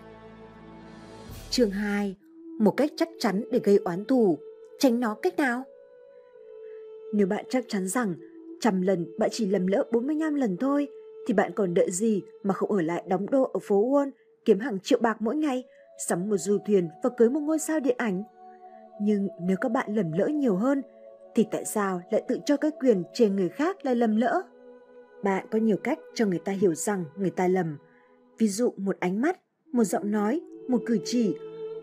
[1.51, 2.17] Chương 2.
[2.61, 4.39] Một cách chắc chắn để gây oán thù,
[4.79, 5.63] tránh nó cách nào?
[7.15, 8.15] Nếu bạn chắc chắn rằng
[8.61, 10.89] trăm lần bạn chỉ lầm lỡ 45 lần thôi,
[11.29, 14.11] thì bạn còn đợi gì mà không ở lại đóng đô ở phố Wall
[14.45, 15.65] kiếm hàng triệu bạc mỗi ngày,
[16.09, 18.23] sắm một du thuyền và cưới một ngôi sao điện ảnh.
[19.01, 20.83] Nhưng nếu các bạn lầm lỡ nhiều hơn,
[21.35, 24.43] thì tại sao lại tự cho cái quyền chê người khác là lầm lỡ?
[25.25, 27.77] Bạn có nhiều cách cho người ta hiểu rằng người ta lầm.
[28.39, 29.41] Ví dụ một ánh mắt,
[29.73, 31.37] một giọng nói, một cử chỉ,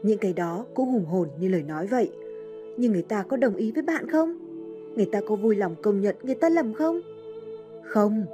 [0.04, 2.12] những cái đó cũng hùng hồn như lời nói vậy.
[2.78, 4.38] Nhưng người ta có đồng ý với bạn không?
[4.96, 7.02] Người ta có vui lòng công nhận người ta lầm không?
[7.84, 8.26] Không,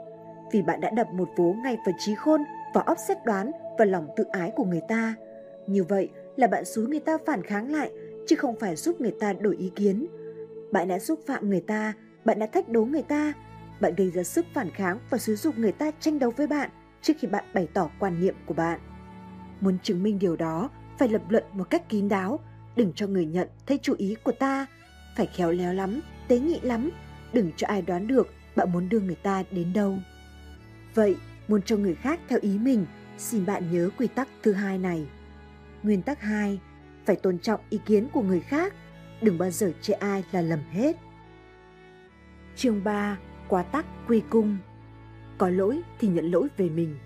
[0.52, 2.42] vì bạn đã đập một vố ngay vào trí khôn
[2.74, 5.16] và óc xét đoán và lòng tự ái của người ta.
[5.68, 7.92] Như vậy là bạn xúi người ta phản kháng lại,
[8.28, 10.08] chứ không phải giúp người ta đổi ý kiến.
[10.72, 11.94] Bạn đã xúc phạm người ta,
[12.26, 13.34] bạn đã thách đố người ta,
[13.80, 16.70] bạn gây ra sức phản kháng và xúi dục người ta tranh đấu với bạn
[17.02, 18.80] trước khi bạn bày tỏ quan niệm của bạn.
[19.62, 22.40] Muốn chứng minh điều đó, phải lập luận một cách kín đáo,
[22.76, 24.66] đừng cho người nhận thấy chú ý của ta,
[25.18, 26.92] phải khéo léo lắm, tế nhị lắm,
[27.34, 29.98] đừng cho ai đoán được bạn muốn đưa người ta đến đâu.
[30.94, 31.16] Vậy,
[31.48, 32.86] muốn cho người khác theo ý mình,
[33.18, 35.08] xin bạn nhớ quy tắc thứ hai này.
[35.84, 36.60] Nguyên tắc 2,
[37.06, 38.74] phải tôn trọng ý kiến của người khác,
[39.22, 40.96] đừng bao giờ chê ai là lầm hết.
[42.56, 43.18] Chương 3,
[43.50, 44.58] quá tắc quy cung.
[45.38, 46.98] Có lỗi thì nhận lỗi về mình.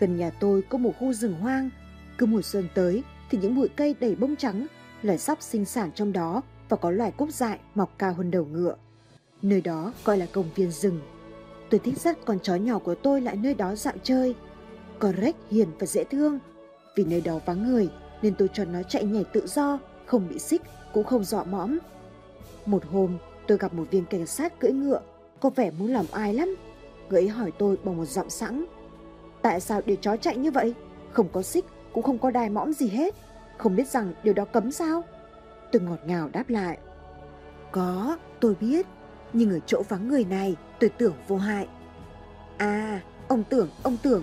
[0.00, 1.70] Gần nhà tôi có một khu rừng hoang,
[2.18, 4.66] cứ mùa xuân tới thì những bụi cây đầy bông trắng,
[5.02, 8.44] loài sóc sinh sản trong đó và có loài cúc dại mọc cao hơn đầu
[8.44, 8.74] ngựa.
[9.42, 11.00] Nơi đó gọi là công viên rừng.
[11.70, 14.34] Tôi thích dắt con chó nhỏ của tôi lại nơi đó dạo chơi.
[14.98, 16.38] Con Rex hiền và dễ thương.
[16.96, 17.88] Vì nơi đó vắng người
[18.22, 21.78] nên tôi cho nó chạy nhảy tự do, không bị xích, cũng không dọa mõm.
[22.66, 25.00] Một hôm, tôi gặp một viên cảnh sát cưỡi ngựa,
[25.42, 26.56] có vẻ muốn làm ai lắm.
[27.08, 28.64] Người ấy hỏi tôi bằng một giọng sẵn.
[29.42, 30.74] Tại sao để chó chạy như vậy?
[31.12, 33.14] Không có xích, cũng không có đai mõm gì hết.
[33.58, 35.02] Không biết rằng điều đó cấm sao?
[35.72, 36.78] Tôi ngọt ngào đáp lại.
[37.72, 38.86] Có, tôi biết,
[39.32, 41.68] nhưng ở chỗ vắng người này tôi tưởng vô hại.
[42.56, 44.22] À, ông tưởng, ông tưởng,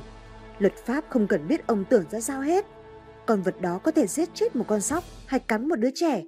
[0.59, 2.65] luật pháp không cần biết ông tưởng ra sao hết.
[3.25, 6.23] Con vật đó có thể giết chết một con sóc hay cắn một đứa trẻ.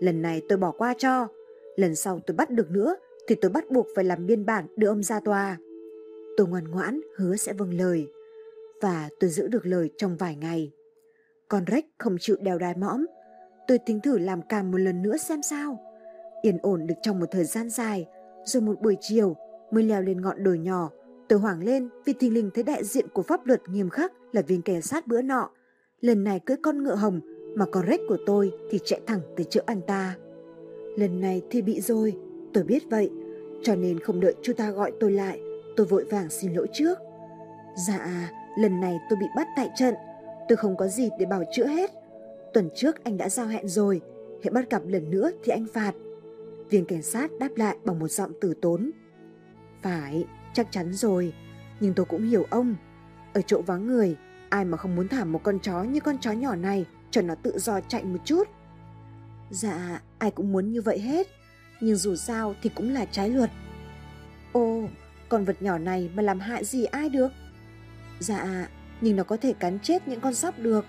[0.00, 1.28] Lần này tôi bỏ qua cho,
[1.76, 2.96] lần sau tôi bắt được nữa
[3.28, 5.56] thì tôi bắt buộc phải làm biên bản đưa ông ra tòa.
[6.36, 8.06] Tôi ngoan ngoãn hứa sẽ vâng lời.
[8.80, 10.72] Và tôi giữ được lời trong vài ngày.
[11.48, 13.06] Con Rex không chịu đèo đai mõm.
[13.68, 15.80] Tôi tính thử làm càng một lần nữa xem sao.
[16.42, 18.06] Yên ổn được trong một thời gian dài,
[18.44, 19.36] rồi một buổi chiều
[19.70, 20.90] mới leo lên ngọn đồi nhỏ.
[21.28, 24.42] Tôi hoảng lên vì thình lình thấy đại diện của pháp luật nghiêm khắc là
[24.42, 25.50] viên kẻ sát bữa nọ
[26.04, 27.20] lần này cưỡi con ngựa hồng
[27.56, 30.16] mà con rách của tôi thì chạy thẳng tới chỗ anh ta.
[30.96, 32.16] Lần này thì bị rồi,
[32.54, 33.10] tôi biết vậy,
[33.62, 35.40] cho nên không đợi chú ta gọi tôi lại,
[35.76, 36.98] tôi vội vàng xin lỗi trước.
[37.86, 39.94] Dạ, lần này tôi bị bắt tại trận,
[40.48, 41.90] tôi không có gì để bảo chữa hết.
[42.52, 44.00] Tuần trước anh đã giao hẹn rồi,
[44.42, 45.92] hãy bắt gặp lần nữa thì anh phạt.
[46.70, 48.90] Viên cảnh sát đáp lại bằng một giọng từ tốn.
[49.82, 51.32] Phải, chắc chắn rồi,
[51.80, 52.74] nhưng tôi cũng hiểu ông.
[53.34, 54.16] Ở chỗ vắng người,
[54.48, 57.34] ai mà không muốn thả một con chó như con chó nhỏ này cho nó
[57.34, 58.48] tự do chạy một chút.
[59.50, 61.26] Dạ, ai cũng muốn như vậy hết,
[61.80, 63.50] nhưng dù sao thì cũng là trái luật.
[64.52, 64.88] ô,
[65.28, 67.32] con vật nhỏ này mà làm hại gì ai được?
[68.18, 68.68] Dạ,
[69.00, 70.84] nhưng nó có thể cắn chết những con sóc được.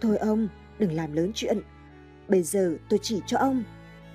[0.00, 0.48] Thôi ông,
[0.78, 1.58] đừng làm lớn chuyện.
[2.28, 3.64] Bây giờ tôi chỉ cho ông,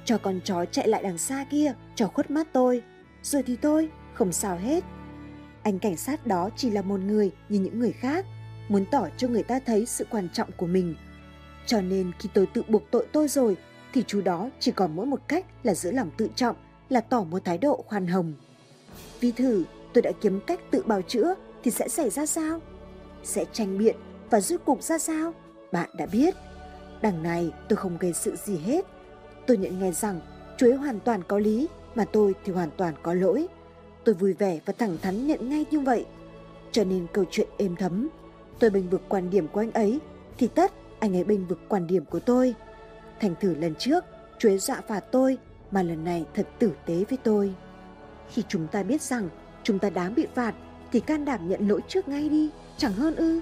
[0.06, 2.82] cho con chó chạy lại đằng xa kia, cho khuất mắt tôi.
[3.24, 4.84] Rồi thì tôi, không sao hết.
[5.64, 8.26] Anh cảnh sát đó chỉ là một người như những người khác,
[8.70, 10.96] muốn tỏ cho người ta thấy sự quan trọng của mình.
[11.66, 13.58] Cho nên khi tôi tự buộc tội tôi rồi,
[13.96, 16.56] thì chú đó chỉ còn mỗi một cách là giữ lòng tự trọng,
[16.90, 18.34] là tỏ một thái độ khoan hồng.
[19.20, 22.60] Vì thử, tôi đã kiếm cách tự bào chữa thì sẽ xảy ra sao?
[23.24, 23.96] Sẽ tranh biện
[24.30, 25.34] và rút cục ra sao?
[25.72, 26.36] Bạn đã biết.
[27.02, 28.86] Đằng này tôi không gây sự gì hết.
[29.48, 30.20] Tôi nhận nghe rằng
[30.58, 33.48] chú ấy hoàn toàn có lý mà tôi thì hoàn toàn có lỗi.
[34.04, 36.06] Tôi vui vẻ và thẳng thắn nhận ngay như vậy.
[36.72, 38.08] Cho nên câu chuyện êm thấm.
[38.60, 40.00] Tôi bình vực quan điểm của anh ấy
[40.38, 42.56] thì tất anh ấy bình vực quan điểm của tôi.
[43.20, 44.04] Thành thử lần trước
[44.40, 45.38] Chúa ấy dọa phạt tôi
[45.72, 47.54] mà lần này thật tử tế với tôi.
[48.30, 49.30] Khi chúng ta biết rằng
[49.64, 50.56] chúng ta đáng bị phạt
[50.92, 53.40] thì can đảm nhận lỗi trước ngay đi, chẳng hơn ư.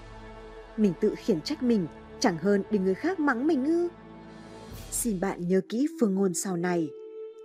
[0.77, 1.87] Mình tự khiển trách mình,
[2.19, 3.87] chẳng hơn để người khác mắng mình ư.
[4.91, 6.89] Xin bạn nhớ kỹ phương ngôn sau này.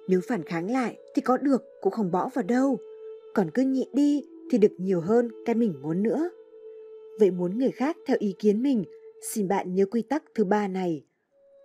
[0.09, 2.79] Nếu phản kháng lại thì có được cũng không bỏ vào đâu.
[3.35, 6.31] Còn cứ nhịn đi thì được nhiều hơn cái mình muốn nữa.
[7.21, 8.85] Vậy muốn người khác theo ý kiến mình,
[9.23, 11.05] xin bạn nhớ quy tắc thứ ba này.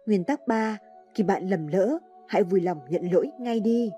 [0.06, 0.78] Nguyên tắc 3,
[1.16, 3.92] khi bạn lầm lỡ, hãy vui lòng nhận lỗi ngay đi.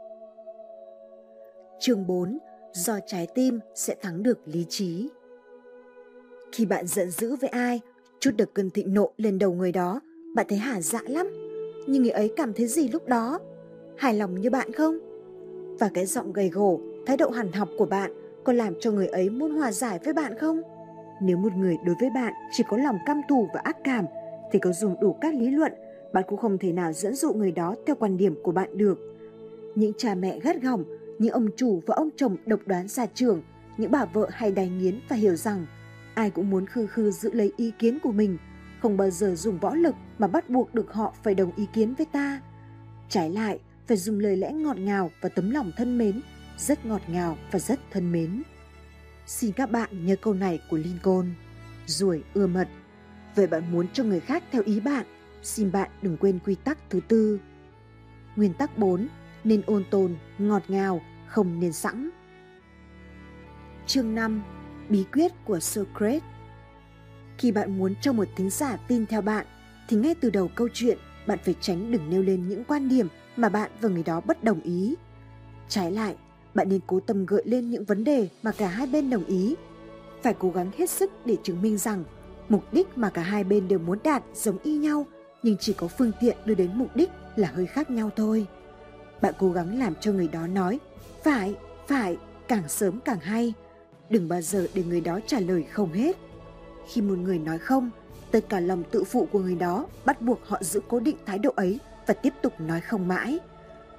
[1.80, 2.38] Chương 4
[2.74, 5.10] do trái tim sẽ thắng được lý trí.
[6.52, 7.82] Khi bạn giận dữ với ai,
[8.20, 10.02] chút được cơn thịnh nộ lên đầu người đó,
[10.36, 11.28] bạn thấy hả dạ lắm.
[11.88, 13.40] Nhưng người ấy cảm thấy gì lúc đó?
[13.98, 14.98] Hài lòng như bạn không?
[15.80, 16.72] Và cái giọng gầy gò,
[17.06, 18.12] thái độ hằn học của bạn
[18.44, 20.62] có làm cho người ấy muốn hòa giải với bạn không?
[21.22, 24.06] Nếu một người đối với bạn chỉ có lòng căm thù và ác cảm,
[24.52, 25.72] thì có dùng đủ các lý luận,
[26.16, 29.00] bạn cũng không thể nào dẫn dụ người đó theo quan điểm của bạn được.
[29.76, 30.84] Những cha mẹ gắt gỏng
[31.20, 33.42] những ông chủ và ông chồng độc đoán xa trường,
[33.78, 35.66] những bà vợ hay đài nghiến và hiểu rằng
[36.14, 38.38] ai cũng muốn khư khư giữ lấy ý kiến của mình,
[38.82, 41.94] không bao giờ dùng võ lực mà bắt buộc được họ phải đồng ý kiến
[41.98, 42.42] với ta.
[43.10, 46.22] Trái lại, phải dùng lời lẽ ngọt ngào và tấm lòng thân mến,
[46.58, 48.44] rất ngọt ngào và rất thân mến.
[49.26, 51.26] Xin các bạn nhớ câu này của Lincoln.
[51.86, 52.68] Ruồi ưa mật.
[53.36, 55.06] Vậy bạn muốn cho người khác theo ý bạn,
[55.46, 57.40] xin bạn đừng quên quy tắc thứ tư.
[58.36, 59.08] Nguyên tắc 4
[59.44, 62.10] nên ôn tồn, ngọt ngào, không nên sẵn.
[63.88, 64.44] Chương 5.
[64.90, 66.24] Bí quyết của Socrates
[67.38, 69.46] Khi bạn muốn cho một thính giả tin theo bạn,
[69.90, 73.08] thì ngay từ đầu câu chuyện bạn phải tránh đừng nêu lên những quan điểm
[73.36, 74.96] mà bạn và người đó bất đồng ý.
[75.68, 76.16] Trái lại,
[76.54, 79.56] bạn nên cố tâm gợi lên những vấn đề mà cả hai bên đồng ý.
[80.24, 82.04] Phải cố gắng hết sức để chứng minh rằng
[82.50, 85.06] mục đích mà cả hai bên đều muốn đạt giống y nhau
[85.46, 88.48] nhưng chỉ có phương tiện đưa đến mục đích là hơi khác nhau thôi.
[89.22, 90.80] Bạn cố gắng làm cho người đó nói,
[91.24, 91.56] phải
[91.88, 93.54] phải, càng sớm càng hay.
[94.10, 96.16] Đừng bao giờ để người đó trả lời không hết.
[96.88, 97.90] Khi một người nói không,
[98.32, 101.40] tất cả lòng tự phụ của người đó bắt buộc họ giữ cố định thái
[101.40, 103.40] độ ấy và tiếp tục nói không mãi.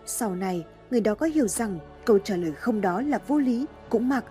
[0.07, 3.67] Sau này, người đó có hiểu rằng câu trả lời không đó là vô lý,
[3.89, 4.25] cũng mặc.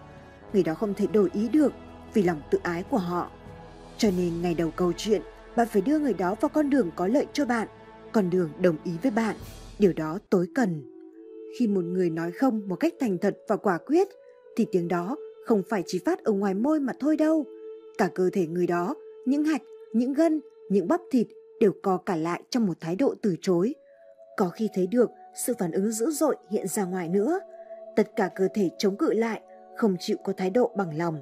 [0.54, 1.74] Người đó không thể đổi ý được
[2.14, 3.30] vì lòng tự ái của họ.
[3.98, 5.22] Cho nên ngày đầu câu chuyện
[5.56, 7.68] bạn phải đưa người đó vào con đường có lợi cho bạn,
[8.12, 9.36] con đường đồng ý với bạn.
[9.80, 10.84] Điều đó tối cần.
[11.60, 14.08] Khi một người nói không một cách thành thật và quả quyết,
[14.58, 17.46] thì tiếng đó không phải chỉ phát ở ngoài môi mà thôi đâu.
[17.98, 19.62] Cả cơ thể người đó, những hạch,
[19.94, 21.28] những gân, những bắp thịt
[21.60, 23.76] đều co cả lại trong một thái độ từ chối.
[24.38, 25.10] Có khi thấy được
[25.46, 27.40] sự phản ứng dữ dội hiện ra ngoài nữa.
[27.96, 29.42] Tất cả cơ thể chống cự lại,
[29.78, 31.20] không chịu có thái độ bằng lòng.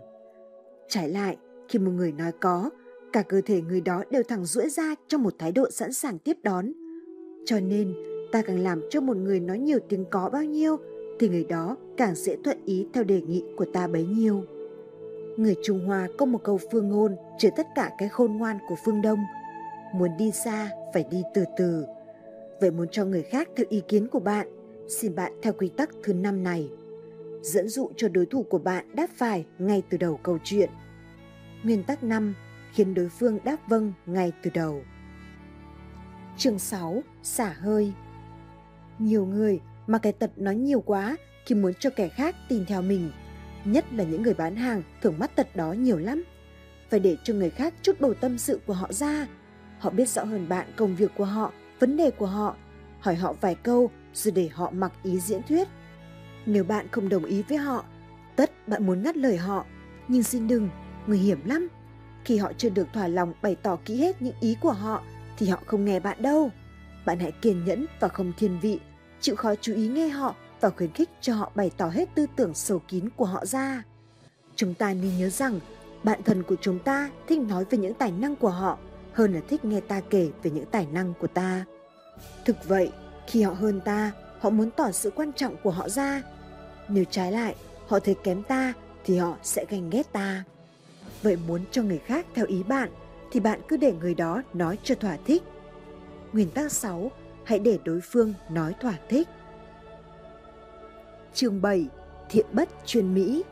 [0.88, 1.38] Trái lại,
[1.70, 2.70] khi một người nói có
[3.14, 6.20] cả cơ thể người đó đều thẳng duỗi ra trong một thái độ sẵn sàng
[6.20, 6.72] tiếp đón
[7.46, 7.94] cho nên
[8.32, 10.78] ta càng làm cho một người nói nhiều tiếng có bao nhiêu
[11.20, 14.44] thì người đó càng dễ thuận ý theo đề nghị của ta bấy nhiêu.
[15.38, 18.76] Người Trung Hoa có một câu phương ngôn chứa tất cả cái khôn ngoan của
[18.86, 19.20] phương Đông.
[19.96, 21.86] Muốn đi xa phải đi từ từ.
[22.62, 24.48] Vậy muốn cho người khác theo ý kiến của bạn,
[24.88, 26.70] xin bạn theo quy tắc thứ năm này.
[27.42, 30.70] Dẫn dụ cho đối thủ của bạn đáp phải ngay từ đầu câu chuyện.
[31.64, 32.34] Nguyên tắc 5
[32.74, 34.84] khiến đối phương đáp vâng ngay từ đầu.
[36.38, 37.04] Chương 6.
[37.24, 37.94] Xả hơi
[39.00, 42.82] Nhiều người mà cái tật nói nhiều quá khi muốn cho kẻ khác tin theo
[42.82, 43.12] mình.
[43.66, 46.24] Nhất là những người bán hàng thường mắc tật đó nhiều lắm.
[46.90, 49.28] Phải để cho người khác chút bầu tâm sự của họ ra.
[49.80, 52.56] Họ biết rõ hơn bạn công việc của họ, vấn đề của họ.
[53.00, 55.68] Hỏi họ vài câu rồi để họ mặc ý diễn thuyết.
[56.46, 57.86] Nếu bạn không đồng ý với họ,
[58.36, 59.66] tất bạn muốn ngắt lời họ.
[60.08, 60.70] Nhưng xin đừng,
[61.08, 61.68] nguy hiểm lắm.
[62.26, 65.04] Khi họ chưa được thỏa lòng bày tỏ kỹ hết những ý của họ
[65.38, 66.52] thì họ không nghe bạn đâu.
[67.06, 68.80] Bạn hãy kiên nhẫn và không thiên vị,
[69.22, 72.26] chịu khó chú ý nghe họ và khuyến khích cho họ bày tỏ hết tư
[72.36, 73.84] tưởng sâu kín của họ ra.
[74.56, 75.60] Chúng ta nên nhớ rằng
[76.04, 78.78] bạn thân của chúng ta thích nói về những tài năng của họ
[79.14, 81.66] hơn là thích nghe ta kể về những tài năng của ta.
[82.46, 82.92] Thực vậy,
[83.28, 86.22] khi họ hơn ta, họ muốn tỏ sự quan trọng của họ ra.
[86.88, 87.56] Nếu trái lại,
[87.88, 88.74] họ thấy kém ta
[89.06, 90.44] thì họ sẽ ganh ghét ta.
[91.24, 92.90] Vậy muốn cho người khác theo ý bạn
[93.32, 95.44] thì bạn cứ để người đó nói cho thỏa thích.
[96.34, 97.12] Nguyên tắc 6.
[97.44, 99.28] Hãy để đối phương nói thỏa thích.
[101.34, 101.88] Chương 7.
[102.30, 103.44] Thiện bất chuyên Mỹ.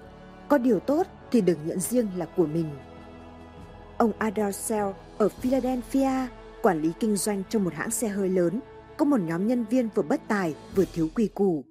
[0.48, 2.70] Có điều tốt thì đừng nhận riêng là của mình.
[3.98, 6.28] Ông Adolf ở Philadelphia,
[6.62, 8.60] quản lý kinh doanh trong một hãng xe hơi lớn,
[8.98, 11.66] có một nhóm nhân viên vừa bất tài vừa thiếu quy củ.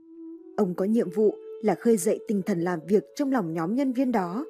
[0.56, 3.92] Ông có nhiệm vụ là khơi dậy tinh thần làm việc trong lòng nhóm nhân
[3.92, 4.44] viên đó.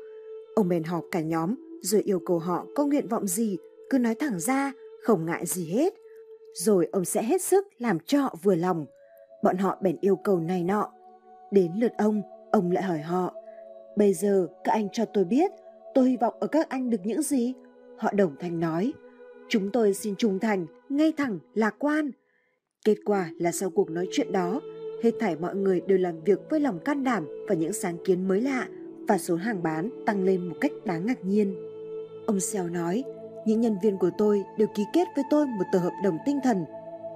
[0.60, 3.58] Ông bèn họp cả nhóm rồi yêu cầu họ có nguyện vọng gì
[3.90, 5.94] cứ nói thẳng ra, không ngại gì hết.
[6.54, 8.86] Rồi ông sẽ hết sức làm cho họ vừa lòng.
[9.42, 10.92] Bọn họ bèn yêu cầu này nọ.
[11.50, 13.34] Đến lượt ông, ông lại hỏi họ.
[13.96, 15.50] Bây giờ các anh cho tôi biết,
[15.94, 17.54] tôi hy vọng ở các anh được những gì?
[17.98, 18.92] Họ đồng thanh nói.
[19.48, 22.10] Chúng tôi xin trung thành, ngay thẳng, lạc quan.
[22.84, 24.60] Kết quả là sau cuộc nói chuyện đó,
[25.02, 28.28] hết thảy mọi người đều làm việc với lòng can đảm và những sáng kiến
[28.28, 28.68] mới lạ
[29.10, 31.54] và số hàng bán tăng lên một cách đáng ngạc nhiên.
[32.26, 33.04] Ông Xèo nói,
[33.46, 36.38] những nhân viên của tôi đều ký kết với tôi một tờ hợp đồng tinh
[36.44, 36.64] thần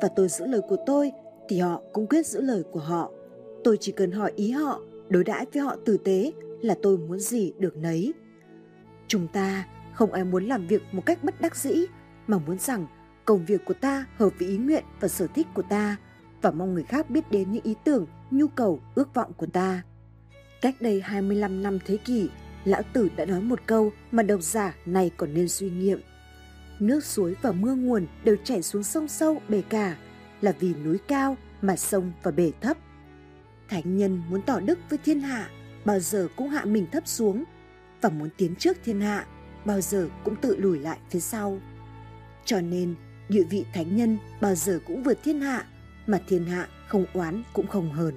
[0.02, 1.12] và tôi giữ lời của tôi
[1.48, 3.10] thì họ cũng quyết giữ lời của họ.
[3.64, 7.18] Tôi chỉ cần hỏi ý họ, đối đãi với họ tử tế là tôi muốn
[7.18, 8.14] gì được nấy.
[9.08, 11.86] Chúng ta không ai muốn làm việc một cách bất đắc dĩ
[12.26, 12.86] mà muốn rằng
[13.24, 15.96] công việc của ta hợp với ý nguyện và sở thích của ta
[16.42, 19.82] và mong người khác biết đến những ý tưởng, nhu cầu, ước vọng của ta.
[20.64, 22.28] Cách đây 25 năm thế kỷ,
[22.64, 26.00] lão tử đã nói một câu mà độc giả này còn nên suy nghiệm.
[26.78, 29.96] Nước suối và mưa nguồn đều chảy xuống sông sâu bể cả,
[30.40, 32.76] là vì núi cao mà sông và bể thấp.
[33.68, 35.50] Thánh nhân muốn tỏ đức với thiên hạ,
[35.84, 37.44] bao giờ cũng hạ mình thấp xuống,
[38.00, 39.26] và muốn tiến trước thiên hạ,
[39.64, 41.60] bao giờ cũng tự lùi lại phía sau.
[42.44, 42.94] Cho nên,
[43.28, 45.66] địa vị thánh nhân bao giờ cũng vượt thiên hạ,
[46.06, 48.14] mà thiên hạ không oán cũng không hờn.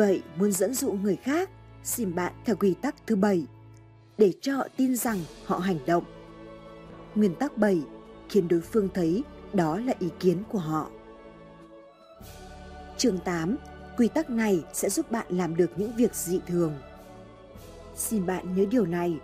[0.00, 1.50] Vậy muốn dẫn dụ người khác,
[1.84, 3.46] xin bạn theo quy tắc thứ bảy,
[4.18, 6.04] để cho họ tin rằng họ hành động.
[7.14, 7.82] Nguyên tắc 7
[8.28, 10.90] khiến đối phương thấy đó là ý kiến của họ.
[12.96, 13.56] Chương 8,
[13.96, 16.72] quy tắc này sẽ giúp bạn làm được những việc dị thường.
[17.96, 19.18] Xin bạn nhớ điều này,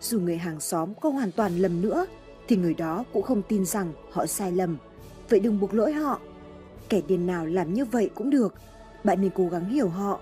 [0.00, 2.06] dù người hàng xóm có hoàn toàn lầm nữa
[2.48, 4.76] thì người đó cũng không tin rằng họ sai lầm.
[5.28, 6.20] Vậy đừng buộc lỗi họ.
[6.88, 8.54] Kẻ điên nào làm như vậy cũng được,
[9.04, 10.20] bạn nên cố gắng hiểu họ.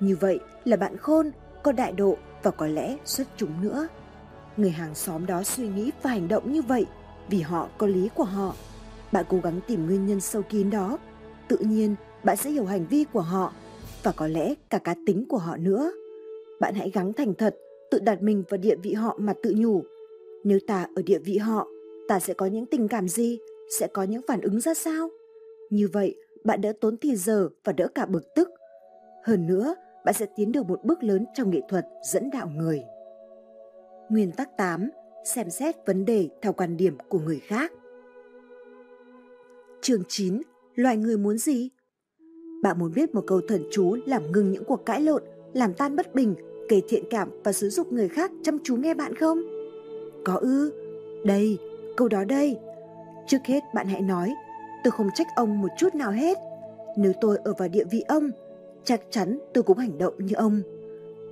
[0.00, 1.30] Như vậy là bạn khôn,
[1.62, 3.88] có đại độ và có lẽ xuất chúng nữa.
[4.56, 6.86] Người hàng xóm đó suy nghĩ và hành động như vậy
[7.30, 8.54] vì họ có lý của họ.
[9.12, 10.98] Bạn cố gắng tìm nguyên nhân sâu kín đó.
[11.48, 13.52] Tự nhiên bạn sẽ hiểu hành vi của họ
[14.02, 15.92] và có lẽ cả cá tính của họ nữa.
[16.60, 17.56] Bạn hãy gắng thành thật,
[17.90, 19.84] tự đặt mình vào địa vị họ mà tự nhủ.
[20.44, 21.68] Nếu ta ở địa vị họ,
[22.08, 23.38] ta sẽ có những tình cảm gì,
[23.78, 25.10] sẽ có những phản ứng ra sao?
[25.70, 28.48] Như vậy, bạn đỡ tốn thì giờ và đỡ cả bực tức.
[29.24, 32.84] Hơn nữa, bạn sẽ tiến được một bước lớn trong nghệ thuật dẫn đạo người.
[34.08, 34.90] Nguyên tắc 8.
[35.24, 37.72] Xem xét vấn đề theo quan điểm của người khác.
[39.80, 40.42] Chương 9.
[40.74, 41.70] Loài người muốn gì?
[42.62, 45.96] Bạn muốn biết một câu thần chú làm ngừng những cuộc cãi lộn, làm tan
[45.96, 46.34] bất bình,
[46.68, 49.42] kể thiện cảm và xúi dục người khác chăm chú nghe bạn không?
[50.24, 50.72] Có ư?
[51.24, 51.58] Đây,
[51.96, 52.56] câu đó đây.
[53.26, 54.32] Trước hết bạn hãy nói,
[54.84, 56.38] tôi không trách ông một chút nào hết.
[56.96, 58.30] Nếu tôi ở vào địa vị ông,
[58.84, 60.62] chắc chắn tôi cũng hành động như ông.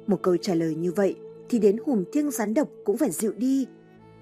[0.07, 1.17] Một câu trả lời như vậy
[1.49, 3.67] thì đến hùm thiêng rắn độc cũng phải dịu đi.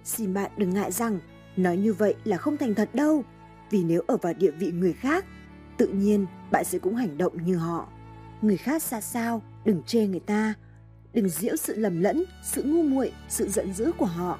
[0.04, 1.18] Xin bạn đừng ngại rằng
[1.56, 3.22] nói như vậy là không thành thật đâu,
[3.70, 5.24] vì nếu ở vào địa vị người khác,
[5.76, 7.88] tự nhiên bạn sẽ cũng hành động như họ.
[8.42, 10.54] Người khác xa sao, đừng chê người ta,
[11.12, 14.38] đừng giễu sự lầm lẫn, sự ngu muội, sự giận dữ của họ.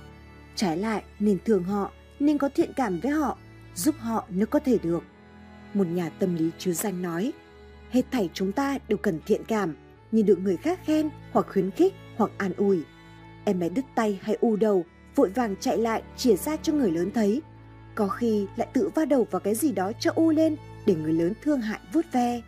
[0.54, 3.38] Trái lại, nên thương họ, nên có thiện cảm với họ,
[3.74, 5.02] giúp họ nếu có thể được.
[5.74, 7.32] Một nhà tâm lý chứ danh nói,
[7.90, 9.74] hết thảy chúng ta đều cần thiện cảm,
[10.12, 12.82] như được người khác khen hoặc khuyến khích hoặc an ủi.
[13.44, 16.90] Em bé đứt tay hay u đầu, vội vàng chạy lại chìa ra cho người
[16.90, 17.42] lớn thấy.
[17.94, 20.56] Có khi lại tự va đầu vào cái gì đó cho u lên
[20.86, 22.42] để người lớn thương hại vuốt ve.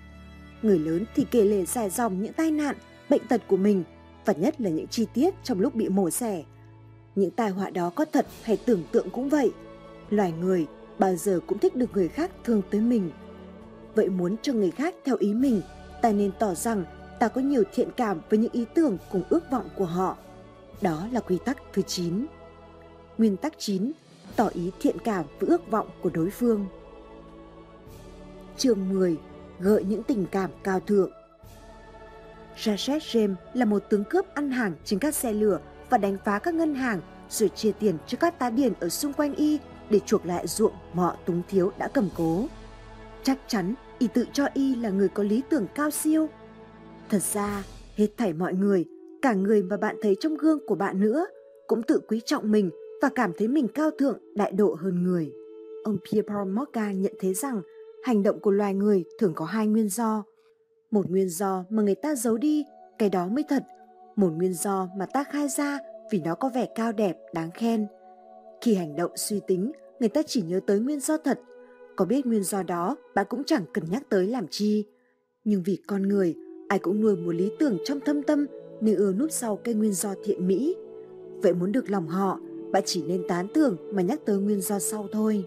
[0.62, 2.76] Người lớn thì kể lể dài dòng những tai nạn,
[3.08, 3.84] bệnh tật của mình
[4.24, 6.42] và nhất là những chi tiết trong lúc bị mổ xẻ.
[7.14, 9.52] Những tai họa đó có thật hay tưởng tượng cũng vậy.
[10.10, 10.66] Loài người
[11.02, 13.10] bao giờ cũng thích được người khác thương tới mình.
[13.94, 15.62] Vậy muốn cho người khác theo ý mình,
[16.02, 16.84] ta nên tỏ rằng
[17.18, 20.16] ta có nhiều thiện cảm với những ý tưởng cùng ước vọng của họ.
[20.80, 22.26] Đó là quy tắc thứ 9.
[23.18, 23.92] Nguyên tắc 9.
[24.36, 26.66] Tỏ ý thiện cảm với ước vọng của đối phương.
[28.56, 29.16] Chương 10.
[29.60, 31.10] Gợi những tình cảm cao thượng
[32.64, 36.38] Rachet James là một tướng cướp ăn hàng trên các xe lửa và đánh phá
[36.38, 37.00] các ngân hàng
[37.30, 39.58] rồi chia tiền cho các tá điền ở xung quanh y
[39.92, 42.46] để chuộc lại ruộng mọ túng thiếu đã cầm cố.
[43.22, 46.28] Chắc chắn y tự cho y là người có lý tưởng cao siêu.
[47.08, 47.64] Thật ra,
[47.96, 48.84] hết thảy mọi người,
[49.22, 51.26] cả người mà bạn thấy trong gương của bạn nữa,
[51.66, 52.70] cũng tự quý trọng mình
[53.02, 55.32] và cảm thấy mình cao thượng, đại độ hơn người.
[55.84, 57.62] Ông Pierre Paul Morgan nhận thấy rằng
[58.04, 60.24] hành động của loài người thường có hai nguyên do.
[60.90, 62.64] Một nguyên do mà người ta giấu đi,
[62.98, 63.62] cái đó mới thật.
[64.16, 65.78] Một nguyên do mà ta khai ra
[66.12, 67.86] vì nó có vẻ cao đẹp, đáng khen.
[68.60, 69.72] Khi hành động suy tính,
[70.02, 71.40] người ta chỉ nhớ tới nguyên do thật.
[71.96, 74.84] Có biết nguyên do đó, bạn cũng chẳng cần nhắc tới làm chi.
[75.44, 76.34] Nhưng vì con người,
[76.68, 78.46] ai cũng nuôi một lý tưởng trong thâm tâm
[78.80, 80.76] nên ưa núp sau cây nguyên do thiện mỹ.
[81.42, 82.40] Vậy muốn được lòng họ,
[82.72, 85.44] bạn chỉ nên tán thưởng mà nhắc tới nguyên do sau thôi.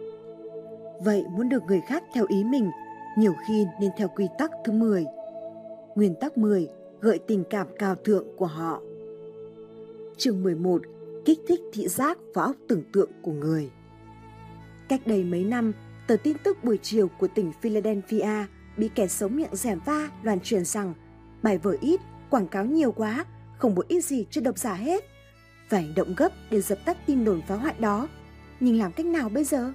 [1.03, 2.69] Vậy muốn được người khác theo ý mình,
[3.17, 5.05] nhiều khi nên theo quy tắc thứ 10.
[5.95, 6.67] Nguyên tắc 10
[7.01, 8.81] gợi tình cảm cao thượng của họ.
[10.17, 10.81] Chương 11
[11.25, 13.69] kích thích thị giác và óc tưởng tượng của người.
[14.88, 15.71] Cách đây mấy năm,
[16.07, 18.45] tờ tin tức buổi chiều của tỉnh Philadelphia
[18.77, 20.93] bị kẻ sống miệng rẻm va loan truyền rằng
[21.43, 23.25] bài vở ít, quảng cáo nhiều quá,
[23.57, 25.03] không bổ ích gì cho độc giả hết.
[25.69, 28.07] Phải hành động gấp để dập tắt tin đồn phá hoại đó.
[28.59, 29.73] Nhưng làm cách nào bây giờ?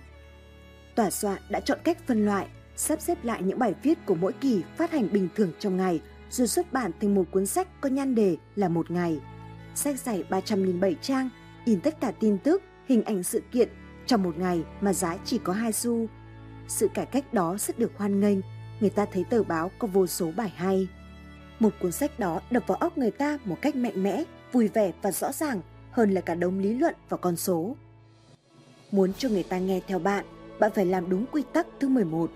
[0.94, 2.46] Tòa soạn đã chọn cách phân loại,
[2.76, 6.00] sắp xếp lại những bài viết của mỗi kỳ phát hành bình thường trong ngày
[6.30, 9.20] rồi xuất bản thành một cuốn sách có nhan đề là một ngày.
[9.74, 11.28] Sách dày 307 trang,
[11.64, 13.68] in tất cả tin tức, hình ảnh sự kiện
[14.11, 16.06] trong một ngày mà giá chỉ có 2 xu.
[16.68, 18.38] Sự cải cách đó rất được hoan nghênh,
[18.80, 20.88] người ta thấy tờ báo có vô số bài hay.
[21.61, 24.92] Một cuốn sách đó đập vào óc người ta một cách mạnh mẽ, vui vẻ
[25.02, 27.76] và rõ ràng hơn là cả đống lý luận và con số.
[28.92, 30.24] Muốn cho người ta nghe theo bạn,
[30.58, 32.30] bạn phải làm đúng quy tắc thứ 11.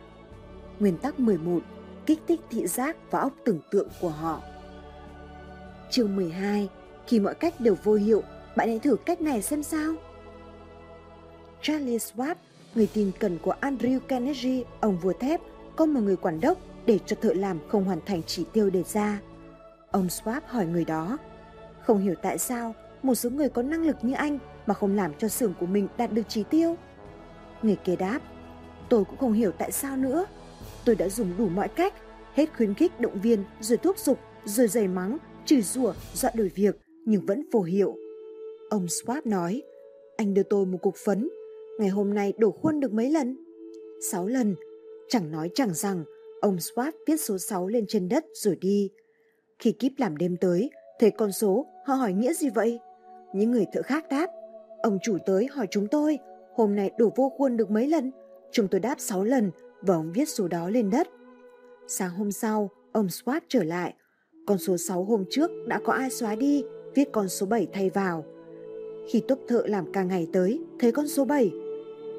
[0.80, 1.60] Nguyên tắc 11
[2.06, 4.42] kích thích thị giác và óc tưởng tượng của họ.
[5.90, 6.68] Chương 12
[7.06, 8.22] Khi mọi cách đều vô hiệu,
[8.56, 9.94] bạn hãy thử cách này xem sao.
[11.64, 12.34] Charlie Schwab,
[12.74, 15.40] người tin cần của Andrew Carnegie, ông vua thép,
[15.76, 18.82] có một người quản đốc để cho thợ làm không hoàn thành chỉ tiêu đề
[18.82, 19.20] ra.
[19.90, 21.18] Ông Schwab hỏi người đó,
[21.82, 25.12] không hiểu tại sao một số người có năng lực như anh mà không làm
[25.18, 26.76] cho xưởng của mình đạt được chỉ tiêu.
[27.62, 28.20] Người kia đáp,
[28.88, 30.26] tôi cũng không hiểu tại sao nữa.
[30.84, 31.94] Tôi đã dùng đủ mọi cách,
[32.34, 36.48] hết khuyến khích động viên, rồi thúc giục, rồi giày mắng, chửi rủa, dọa đổi
[36.48, 37.96] việc, nhưng vẫn vô hiệu.
[38.70, 39.62] Ông Swap nói,
[40.16, 41.28] anh đưa tôi một cục phấn,
[41.78, 43.36] ngày hôm nay đổ khuôn được mấy lần?
[44.10, 44.54] Sáu lần.
[45.08, 46.04] Chẳng nói chẳng rằng,
[46.40, 48.90] ông Swap viết số 6 lên trên đất rồi đi.
[49.58, 50.70] Khi kíp làm đêm tới,
[51.00, 52.78] thấy con số, họ hỏi nghĩa gì vậy?
[53.34, 54.26] Những người thợ khác đáp,
[54.82, 56.18] ông chủ tới hỏi chúng tôi,
[56.54, 58.10] hôm nay đổ vô khuôn được mấy lần?
[58.52, 59.50] Chúng tôi đáp 6 lần
[59.80, 61.08] và ông viết số đó lên đất.
[61.88, 63.94] Sáng hôm sau, ông Swat trở lại.
[64.46, 66.64] Con số 6 hôm trước đã có ai xóa đi,
[66.94, 68.24] viết con số 7 thay vào.
[69.08, 71.52] Khi tốp thợ làm cả ngày tới, thấy con số 7.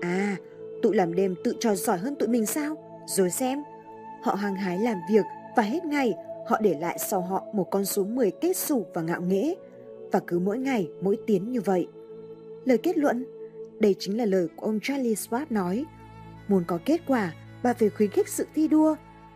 [0.02, 0.38] À,
[0.82, 3.04] tụi làm đêm tự cho giỏi hơn tụi mình sao?
[3.08, 3.64] Rồi xem.
[4.24, 5.26] Họ hăng hái làm việc
[5.56, 6.14] và hết ngày
[6.48, 9.56] họ để lại sau họ một con số 10 kết sủ và ngạo nghễ.
[10.12, 11.88] Và cứ mỗi ngày mỗi tiếng như vậy.
[12.66, 13.26] Lời kết luận
[13.80, 15.86] Đây chính là lời của ông Charlie Swart nói.
[16.48, 17.34] Muốn có kết quả,
[17.64, 18.96] bà phải khuyến khích sự thi đua,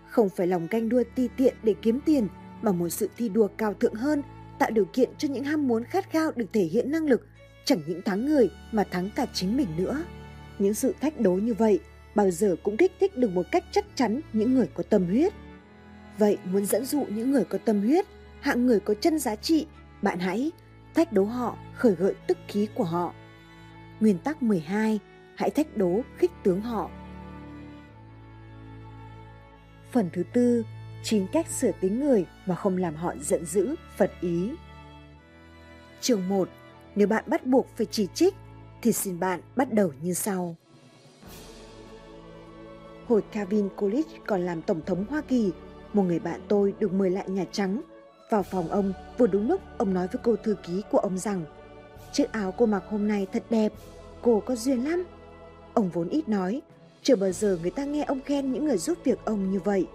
[0.10, 2.28] không phải lòng canh đua ti tiện để kiếm tiền,
[2.62, 4.22] mà một sự thi đua cao thượng hơn,
[4.60, 7.28] tạo điều kiện cho những ham muốn khát khao được thể hiện năng lực,
[7.66, 10.03] chẳng những thắng người mà thắng cả chính mình nữa.
[10.60, 11.80] Những sự thách đố như vậy
[12.16, 15.34] bao giờ cũng kích thích được một cách chắc chắn những người có tâm huyết.
[16.18, 18.05] Vậy muốn dẫn dụ những người có tâm huyết,
[18.39, 19.68] hạng người có chân giá trị,
[20.01, 20.51] bạn hãy
[20.95, 23.14] thách đố họ, khởi gợi tức khí của họ.
[23.99, 24.99] Nguyên tắc 12,
[25.36, 26.89] hãy thách đố khích tướng họ.
[29.91, 30.66] Phần thứ tư,
[31.03, 34.51] chín cách sửa tính người mà không làm họ giận dữ, phật ý.
[36.01, 36.49] Chương 1.
[36.95, 38.36] Nếu bạn bắt buộc phải chỉ trích,
[38.82, 40.55] thì xin bạn bắt đầu như sau.
[43.07, 45.51] Hồi Calvin Coolidge còn làm Tổng thống Hoa Kỳ,
[45.93, 47.82] một người bạn tôi được mời lại Nhà Trắng.
[48.30, 51.45] Vào phòng ông, vừa đúng lúc ông nói với cô thư ký của ông rằng
[52.13, 53.73] chiếc áo cô mặc hôm nay thật đẹp,
[54.21, 55.03] cô có duyên lắm.
[55.73, 56.61] Ông vốn ít nói,
[57.03, 59.88] chưa bao giờ người ta nghe ông khen những người giúp việc ông như vậy.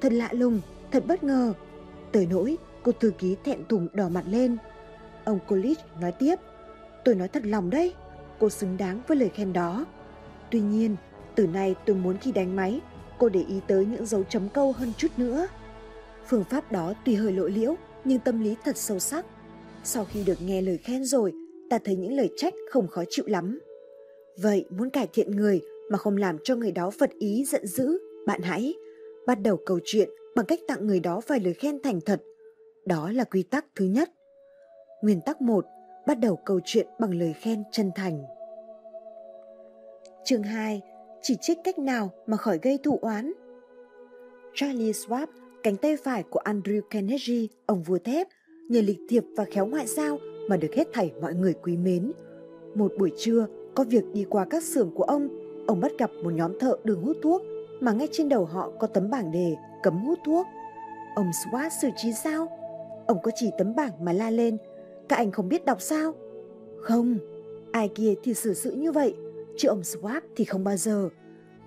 [0.00, 1.52] Thật lạ lùng, thật bất ngờ.
[2.12, 4.56] Tới nỗi cô thư ký thẹn thùng đỏ mặt lên.
[5.24, 6.34] Ông Coolidge nói tiếp,
[7.04, 7.94] tôi nói thật lòng đấy,
[8.42, 9.86] cô xứng đáng với lời khen đó.
[10.50, 10.96] Tuy nhiên,
[11.34, 12.80] từ nay tôi muốn khi đánh máy,
[13.18, 15.46] cô để ý tới những dấu chấm câu hơn chút nữa.
[16.26, 17.74] Phương pháp đó tuy hơi lộ liễu,
[18.04, 19.26] nhưng tâm lý thật sâu sắc.
[19.84, 21.32] Sau khi được nghe lời khen rồi,
[21.70, 23.60] ta thấy những lời trách không khó chịu lắm.
[24.42, 27.98] Vậy muốn cải thiện người mà không làm cho người đó phật ý giận dữ,
[28.26, 28.74] bạn hãy
[29.26, 32.22] bắt đầu câu chuyện bằng cách tặng người đó vài lời khen thành thật.
[32.86, 34.10] Đó là quy tắc thứ nhất.
[35.02, 35.64] Nguyên tắc 1.
[36.06, 38.24] Bắt đầu câu chuyện bằng lời khen chân thành.
[40.24, 40.80] Chương 2.
[41.22, 43.32] Chỉ trích cách nào mà khỏi gây thù oán.
[44.54, 45.26] Charlie Schwab,
[45.62, 48.28] cánh tay phải của Andrew Carnegie, ông vua thép,
[48.68, 52.12] nhờ lịch thiệp và khéo ngoại giao mà được hết thảy mọi người quý mến.
[52.74, 55.28] Một buổi trưa, có việc đi qua các xưởng của ông,
[55.66, 57.42] ông bắt gặp một nhóm thợ đường hút thuốc
[57.80, 60.46] mà ngay trên đầu họ có tấm bảng đề cấm hút thuốc.
[61.16, 62.48] Ông Swat xử trí sao?
[63.06, 64.58] Ông có chỉ tấm bảng mà la lên,
[65.12, 66.14] các anh không biết đọc sao?
[66.82, 67.18] Không,
[67.72, 69.14] ai kia thì xử sự như vậy,
[69.58, 71.08] chứ ông Swap thì không bao giờ.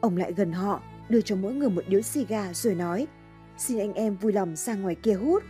[0.02, 3.08] Ông lại gần họ, đưa cho mỗi người một điếu xì gà rồi nói,
[3.58, 5.44] xin anh em vui lòng sang ngoài kia hút.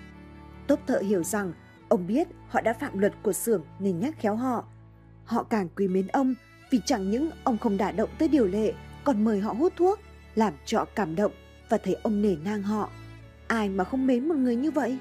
[0.67, 1.53] Tốp thợ hiểu rằng
[1.89, 4.65] ông biết họ đã phạm luật của xưởng nên nhắc khéo họ.
[5.25, 6.35] Họ càng quý mến ông
[6.71, 8.73] vì chẳng những ông không đả động tới điều lệ
[9.03, 9.99] còn mời họ hút thuốc,
[10.35, 11.31] làm cho cảm động
[11.69, 12.89] và thấy ông nể nang họ.
[13.47, 14.97] Ai mà không mến một người như vậy?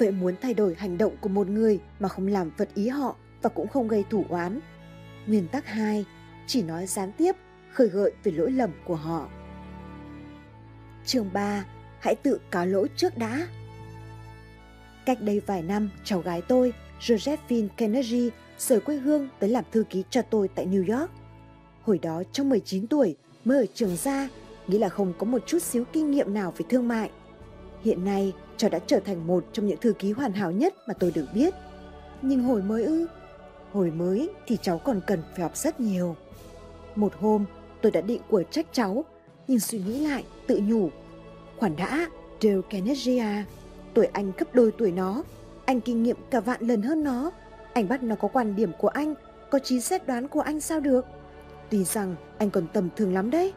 [0.00, 3.16] Vậy muốn thay đổi hành động của một người mà không làm vật ý họ
[3.42, 4.60] và cũng không gây thủ oán.
[5.26, 6.04] Nguyên tắc 2,
[6.46, 7.32] chỉ nói gián tiếp,
[7.72, 9.28] khơi gợi về lỗi lầm của họ.
[11.04, 11.64] Chương 3,
[12.00, 13.46] hãy tự cáo lỗi trước đã.
[15.06, 19.84] Cách đây vài năm, cháu gái tôi, Josephine Kennedy, rời quê hương tới làm thư
[19.90, 21.10] ký cho tôi tại New York.
[21.82, 24.28] Hồi đó trong 19 tuổi, mới ở trường ra,
[24.66, 27.10] nghĩ là không có một chút xíu kinh nghiệm nào về thương mại.
[27.82, 30.94] Hiện nay, cháu đã trở thành một trong những thư ký hoàn hảo nhất mà
[30.94, 31.54] tôi được biết.
[32.22, 33.06] Nhưng hồi mới ư?
[33.72, 36.16] Hồi mới thì cháu còn cần phải học rất nhiều.
[36.96, 37.44] Một hôm,
[37.82, 39.04] tôi đã định của trách cháu,
[39.48, 40.90] nhưng suy nghĩ lại, tự nhủ.
[41.58, 42.06] Khoản đã,
[42.42, 43.44] Dale Kennedy à,
[43.94, 45.22] tuổi anh gấp đôi tuổi nó.
[45.64, 47.30] Anh kinh nghiệm cả vạn lần hơn nó.
[47.72, 49.14] Anh bắt nó có quan điểm của anh,
[49.50, 51.06] có trí xét đoán của anh sao được.
[51.70, 53.52] Tuy rằng anh còn tầm thường lắm đấy.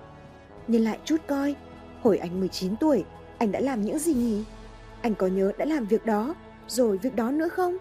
[0.67, 1.55] Nhìn lại chút coi,
[2.01, 3.03] hồi anh 19 tuổi,
[3.37, 4.43] anh đã làm những gì nhỉ?
[5.03, 6.35] Anh có nhớ đã làm việc đó,
[6.67, 7.77] rồi việc đó nữa không?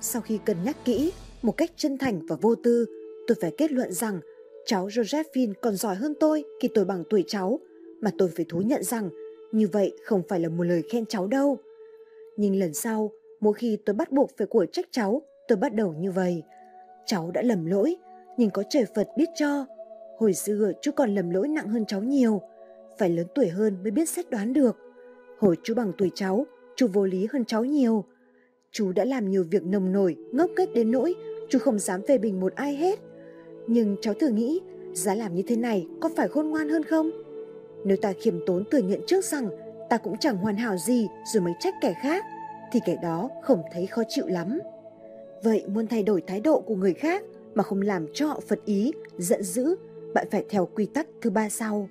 [0.00, 2.86] Sau khi cân nhắc kỹ, một cách chân thành và vô tư,
[3.26, 4.20] tôi phải kết luận rằng
[4.66, 7.58] cháu Josephine còn giỏi hơn tôi khi tôi bằng tuổi cháu,
[8.00, 9.10] mà tôi phải thú nhận rằng
[9.52, 11.58] như vậy không phải là một lời khen cháu đâu.
[12.36, 15.94] Nhưng lần sau, mỗi khi tôi bắt buộc phải của trách cháu, tôi bắt đầu
[15.98, 16.42] như vậy.
[17.06, 17.96] Cháu đã lầm lỗi,
[18.36, 19.66] nhưng có trời Phật biết cho.
[20.18, 22.42] Hồi xưa chú còn lầm lỗi nặng hơn cháu nhiều,
[22.98, 24.76] phải lớn tuổi hơn mới biết xét đoán được.
[25.40, 28.04] Hồi chú bằng tuổi cháu, chú vô lý hơn cháu nhiều.
[28.72, 31.14] Chú đã làm nhiều việc nồng nổi, ngốc nghếch đến nỗi
[31.48, 32.98] chú không dám phê bình một ai hết.
[33.66, 34.60] Nhưng cháu thử nghĩ,
[34.92, 37.10] giá làm như thế này có phải khôn ngoan hơn không?
[37.84, 39.48] Nếu ta khiêm tốn thừa nhận trước rằng
[39.90, 42.24] ta cũng chẳng hoàn hảo gì rồi mới trách kẻ khác,
[42.72, 44.58] thì kẻ đó không thấy khó chịu lắm.
[45.42, 47.22] Vậy muốn thay đổi thái độ của người khác
[47.54, 49.76] mà không làm cho họ phật ý, giận dữ,
[50.14, 51.88] bạn phải theo quy tắc thứ ba sau.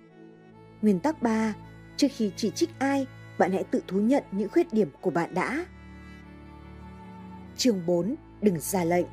[0.82, 1.56] Nguyên tắc 3.
[1.98, 3.08] Trước khi chỉ trích ai,
[3.40, 5.66] bạn hãy tự thú nhận những khuyết điểm của bạn đã.
[7.58, 8.16] Chương 4.
[8.42, 9.06] Đừng ra lệnh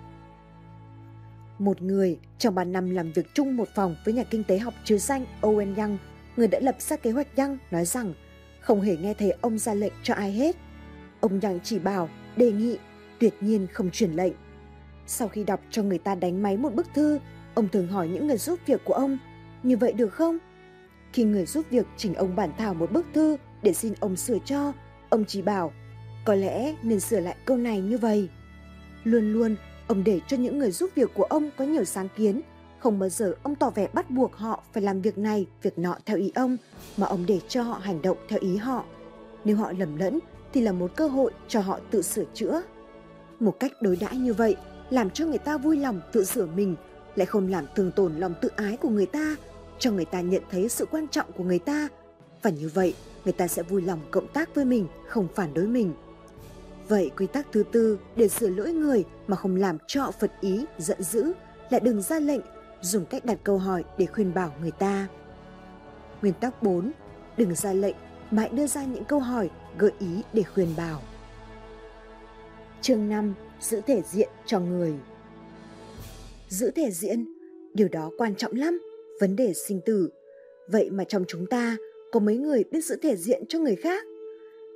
[1.59, 4.75] Một người trong 3 năm làm việc chung một phòng với nhà kinh tế học
[4.85, 5.99] chứa danh Owen Young,
[6.37, 8.15] người đã lập ra kế hoạch Young nói rằng
[8.61, 10.57] không hề nghe thấy ông ra lệnh cho ai hết.
[11.21, 12.79] Ông Young chỉ bảo, đề nghị,
[13.19, 14.33] tuyệt nhiên không truyền lệnh.
[15.07, 17.19] Sau khi đọc cho người ta đánh máy một bức thư,
[17.55, 19.19] ông thường hỏi những người giúp việc của ông,
[19.63, 20.39] như vậy được không?
[21.13, 24.39] Khi người giúp việc chỉnh ông bản thảo một bức thư để xin ông sửa
[24.45, 24.73] cho,
[25.09, 25.73] ông chỉ bảo,
[26.25, 28.29] có lẽ nên sửa lại câu này như vậy.
[29.05, 32.41] Luôn luôn, ông để cho những người giúp việc của ông có nhiều sáng kiến,
[32.79, 35.97] không bao giờ ông tỏ vẻ bắt buộc họ phải làm việc này, việc nọ
[36.07, 36.57] theo ý ông,
[36.97, 38.85] mà ông để cho họ hành động theo ý họ.
[39.45, 40.19] Nếu họ lầm lẫn
[40.53, 42.63] thì là một cơ hội cho họ tự sửa chữa.
[43.41, 44.57] Một cách đối đãi như vậy
[44.91, 46.77] làm cho người ta vui lòng tự sửa mình,
[47.15, 49.37] lại không làm thương tổn lòng tự ái của người ta,
[49.79, 51.89] cho người ta nhận thấy sự quan trọng của người ta.
[52.43, 52.95] Và như vậy,
[53.27, 55.93] người ta sẽ vui lòng cộng tác với mình, không phản đối mình.
[56.89, 60.65] Vậy quy tắc thứ tư để sửa lỗi người mà không làm cho phật ý,
[60.79, 61.33] giận dữ,
[61.71, 62.41] là đừng ra lệnh,
[62.81, 65.09] dùng cách đặt câu hỏi để khuyên bảo người ta.
[66.23, 66.93] Nguyên tắc 4.
[67.37, 67.97] Đừng ra lệnh
[68.31, 71.03] mà hãy đưa ra những câu hỏi gợi ý để khuyên bảo.
[72.81, 73.35] Chương 5.
[73.61, 74.95] Giữ thể diện cho người
[76.49, 77.27] giữ thể diện,
[77.75, 78.81] điều đó quan trọng lắm,
[79.21, 80.11] vấn đề sinh tử.
[80.69, 81.77] Vậy mà trong chúng ta
[82.13, 84.05] có mấy người biết giữ thể diện cho người khác?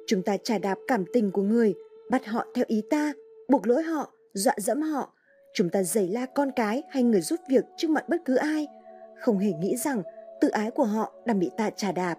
[0.06, 1.74] Chúng ta trả đạp cảm tình của người,
[2.10, 3.12] bắt họ theo ý ta,
[3.48, 5.12] buộc lỗi họ, dọa dẫm họ.
[5.54, 8.66] Chúng ta giày la con cái hay người giúp việc trước mặt bất cứ ai,
[9.20, 10.02] không hề nghĩ rằng
[10.40, 12.18] tự ái của họ đang bị ta trả đạp.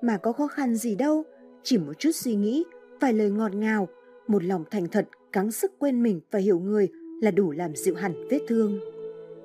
[0.00, 1.22] Mà có khó khăn gì đâu,
[1.62, 2.64] chỉ một chút suy nghĩ,
[3.00, 3.88] vài lời ngọt ngào,
[4.26, 6.88] một lòng thành thật gắng sức quên mình và hiểu người
[7.22, 8.80] là đủ làm dịu hẳn vết thương.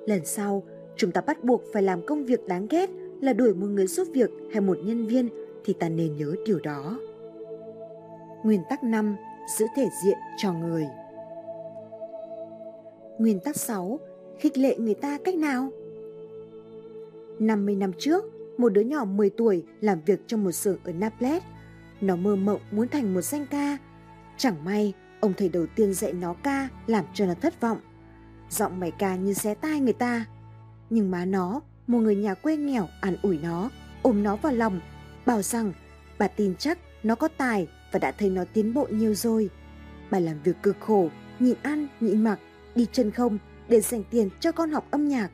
[0.06, 0.62] Lần sau,
[0.96, 2.90] chúng ta bắt buộc phải làm công việc đáng ghét
[3.24, 5.28] là đuổi một người giúp việc hay một nhân viên
[5.64, 6.98] thì ta nên nhớ điều đó.
[8.44, 9.16] Nguyên tắc 5.
[9.58, 10.86] Giữ thể diện cho người
[13.18, 14.00] Nguyên tắc 6.
[14.38, 15.70] Khích lệ người ta cách nào?
[17.38, 18.24] 50 năm trước,
[18.58, 21.42] một đứa nhỏ 10 tuổi làm việc trong một xưởng ở Naples.
[22.00, 23.78] Nó mơ mộng muốn thành một danh ca.
[24.36, 27.78] Chẳng may, ông thầy đầu tiên dạy nó ca làm cho nó thất vọng.
[28.50, 30.24] Giọng mày ca như xé tai người ta.
[30.90, 33.70] Nhưng má nó, một người nhà quê nghèo an ủi nó,
[34.02, 34.80] ôm nó vào lòng,
[35.26, 35.72] bảo rằng
[36.18, 39.50] bà tin chắc nó có tài và đã thấy nó tiến bộ nhiều rồi.
[40.10, 41.08] Bà làm việc cực khổ,
[41.38, 42.38] nhịn ăn, nhịn mặc,
[42.74, 45.30] đi chân không để dành tiền cho con học âm nhạc.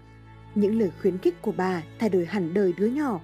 [0.55, 3.21] Những lời khuyến khích của bà thay đổi hẳn đời đứa nhỏ.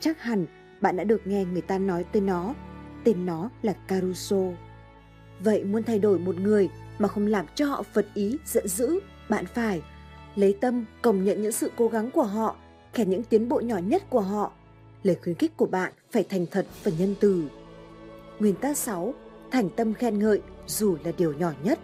[0.00, 0.46] Chắc hẳn
[0.80, 2.54] bạn đã được nghe người ta nói tên nó.
[3.04, 4.42] Tên nó là Caruso.
[5.40, 6.68] Vậy muốn thay đổi một người
[6.98, 9.82] mà không làm cho họ phật ý, giận dữ, bạn phải
[10.36, 12.56] lấy tâm công nhận những sự cố gắng của họ,
[12.92, 14.52] khen những tiến bộ nhỏ nhất của họ.
[15.02, 17.44] Lời khuyến khích của bạn phải thành thật và nhân từ.
[18.38, 19.14] Nguyên tắc 6.
[19.50, 21.78] Thành tâm khen ngợi dù là điều nhỏ nhất.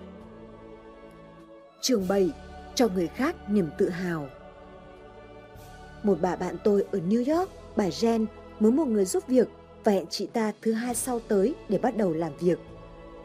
[1.80, 2.30] trường 7.
[2.74, 4.26] Cho người khác niềm tự hào.
[6.02, 8.26] Một bà bạn tôi ở New York, bà Jen,
[8.60, 9.48] muốn một người giúp việc
[9.84, 12.58] và hẹn chị ta thứ hai sau tới để bắt đầu làm việc.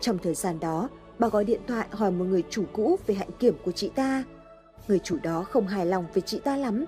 [0.01, 3.29] Trong thời gian đó, bà gọi điện thoại hỏi một người chủ cũ về hạnh
[3.39, 4.23] kiểm của chị ta.
[4.87, 6.85] Người chủ đó không hài lòng về chị ta lắm.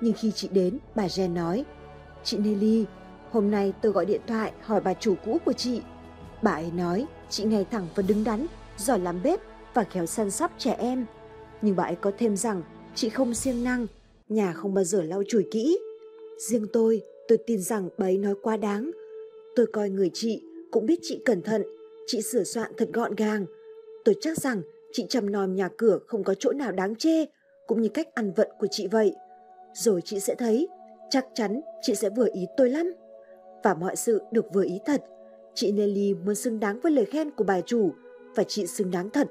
[0.00, 1.64] Nhưng khi chị đến, bà Jen nói,
[2.24, 2.84] Chị Nelly,
[3.30, 5.82] hôm nay tôi gọi điện thoại hỏi bà chủ cũ của chị.
[6.42, 8.46] Bà ấy nói, chị ngày thẳng và đứng đắn,
[8.78, 9.40] giỏi làm bếp
[9.74, 11.06] và khéo săn sóc trẻ em.
[11.62, 12.62] Nhưng bà ấy có thêm rằng
[12.94, 13.86] chị không siêng năng,
[14.28, 15.78] nhà không bao giờ lau chùi kỹ.
[16.38, 18.90] Riêng tôi, tôi tin rằng bà ấy nói quá đáng.
[19.56, 21.62] Tôi coi người chị cũng biết chị cẩn thận,
[22.06, 23.46] chị sửa soạn thật gọn gàng.
[24.04, 24.62] Tôi chắc rằng
[24.92, 27.24] chị chăm nom nhà cửa không có chỗ nào đáng chê,
[27.66, 29.14] cũng như cách ăn vận của chị vậy.
[29.74, 30.68] Rồi chị sẽ thấy,
[31.10, 32.92] chắc chắn chị sẽ vừa ý tôi lắm.
[33.62, 35.04] Và mọi sự được vừa ý thật.
[35.54, 37.90] Chị Nelly muốn xứng đáng với lời khen của bà chủ
[38.34, 39.28] và chị xứng đáng thật.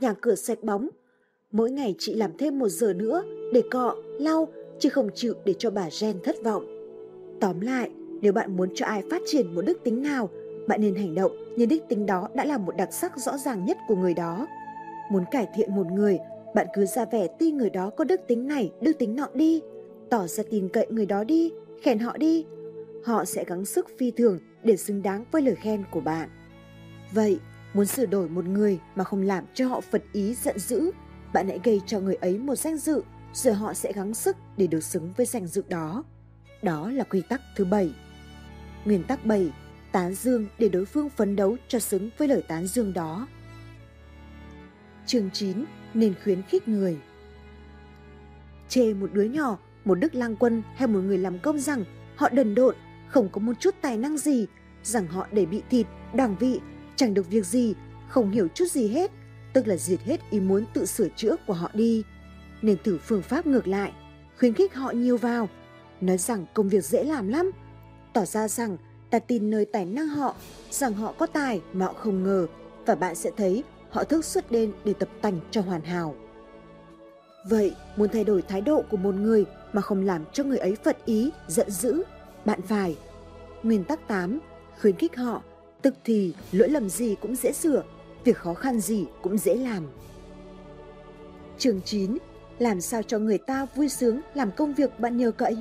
[0.00, 0.88] Nhà cửa sạch bóng.
[1.52, 4.48] Mỗi ngày chị làm thêm một giờ nữa để cọ, lau,
[4.78, 6.66] chứ không chịu để cho bà Jen thất vọng.
[7.40, 7.90] Tóm lại,
[8.20, 10.28] nếu bạn muốn cho ai phát triển một đức tính nào,
[10.68, 13.64] bạn nên hành động như đức tính đó đã là một đặc sắc rõ ràng
[13.64, 14.46] nhất của người đó.
[15.12, 16.18] Muốn cải thiện một người,
[16.54, 19.60] bạn cứ ra vẻ tin người đó có đức tính này, đức tính nọ đi.
[20.10, 21.52] Tỏ ra tin cậy người đó đi,
[21.82, 22.46] khen họ đi.
[23.04, 26.28] Họ sẽ gắng sức phi thường để xứng đáng với lời khen của bạn.
[27.12, 27.38] Vậy,
[27.74, 30.90] muốn sửa đổi một người mà không làm cho họ phật ý giận dữ,
[31.32, 33.02] bạn hãy gây cho người ấy một danh dự,
[33.32, 36.04] rồi họ sẽ gắng sức để được xứng với danh dự đó.
[36.62, 37.94] Đó là quy tắc thứ bảy.
[38.84, 39.52] Nguyên tắc 7.
[39.92, 43.26] Tán dương để đối phương phấn đấu cho xứng với lời tán dương đó.
[45.06, 45.64] Chương 9.
[45.94, 46.98] Nên khuyến khích người
[48.68, 51.84] Chê một đứa nhỏ, một đức lang quân hay một người làm công rằng
[52.16, 52.74] họ đần độn,
[53.08, 54.46] không có một chút tài năng gì,
[54.82, 56.60] rằng họ để bị thịt, đảng vị,
[56.96, 57.74] chẳng được việc gì,
[58.08, 59.10] không hiểu chút gì hết,
[59.52, 62.02] tức là diệt hết ý muốn tự sửa chữa của họ đi.
[62.62, 63.92] Nên thử phương pháp ngược lại,
[64.38, 65.48] khuyến khích họ nhiều vào,
[66.00, 67.50] nói rằng công việc dễ làm lắm,
[68.12, 68.76] tỏ ra rằng
[69.10, 70.34] ta tin nơi tài năng họ,
[70.70, 72.46] rằng họ có tài mà họ không ngờ
[72.86, 76.14] và bạn sẽ thấy họ thức suốt đêm để tập tành cho hoàn hảo.
[77.48, 80.76] Vậy, muốn thay đổi thái độ của một người mà không làm cho người ấy
[80.84, 82.02] phật ý, giận dữ,
[82.44, 82.96] bạn phải.
[83.62, 84.40] Nguyên tắc 8.
[84.80, 85.42] Khuyến khích họ,
[85.82, 87.82] tức thì lỗi lầm gì cũng dễ sửa,
[88.24, 89.86] việc khó khăn gì cũng dễ làm.
[91.58, 92.18] trường 9.
[92.58, 95.56] Làm sao cho người ta vui sướng làm công việc bạn nhờ cậy?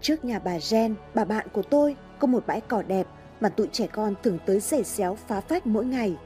[0.00, 3.06] Trước nhà bà Jen, bà bạn của tôi, có một bãi cỏ đẹp
[3.40, 6.16] mà tụi trẻ con thường tới giày xéo phá phách mỗi ngày.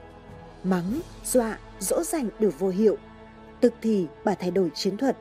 [0.65, 2.97] Mắng, dọa, dỗ dành đều vô hiệu.
[3.61, 5.17] Tức thì bà thay đổi chiến thuật.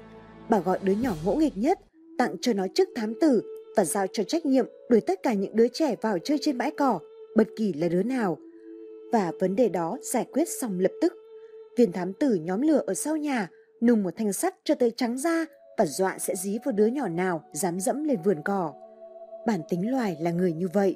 [0.50, 1.80] Bà gọi đứa nhỏ ngỗ nghịch nhất,
[2.18, 3.42] tặng cho nó chức thám tử
[3.78, 6.72] và giao cho trách nhiệm đuổi tất cả những đứa trẻ vào chơi trên bãi
[6.72, 7.00] cỏ,
[7.36, 8.38] bất kỳ là đứa nào.
[9.12, 11.14] Và vấn đề đó giải quyết xong lập tức.
[11.78, 13.50] Viên thám tử nhóm lửa ở sau nhà
[13.82, 15.46] nung một thanh sắt cho tới trắng ra
[15.78, 18.74] và dọa sẽ dí vào đứa nhỏ nào dám dẫm lên vườn cỏ.
[19.48, 20.96] Bản tính loài là người như vậy,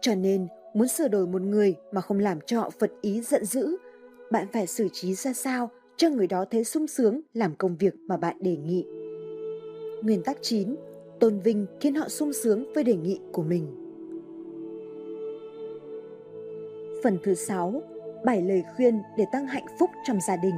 [0.00, 0.46] cho nên
[0.76, 3.76] muốn sửa đổi một người mà không làm cho họ phật ý giận dữ,
[4.30, 7.94] bạn phải xử trí ra sao cho người đó thấy sung sướng làm công việc
[8.06, 8.84] mà bạn đề nghị.
[10.02, 10.74] Nguyên tắc 9.
[11.20, 13.66] Tôn vinh khiến họ sung sướng với đề nghị của mình.
[17.04, 17.82] Phần thứ 6.
[18.24, 20.54] Bảy lời khuyên để tăng hạnh phúc trong gia đình.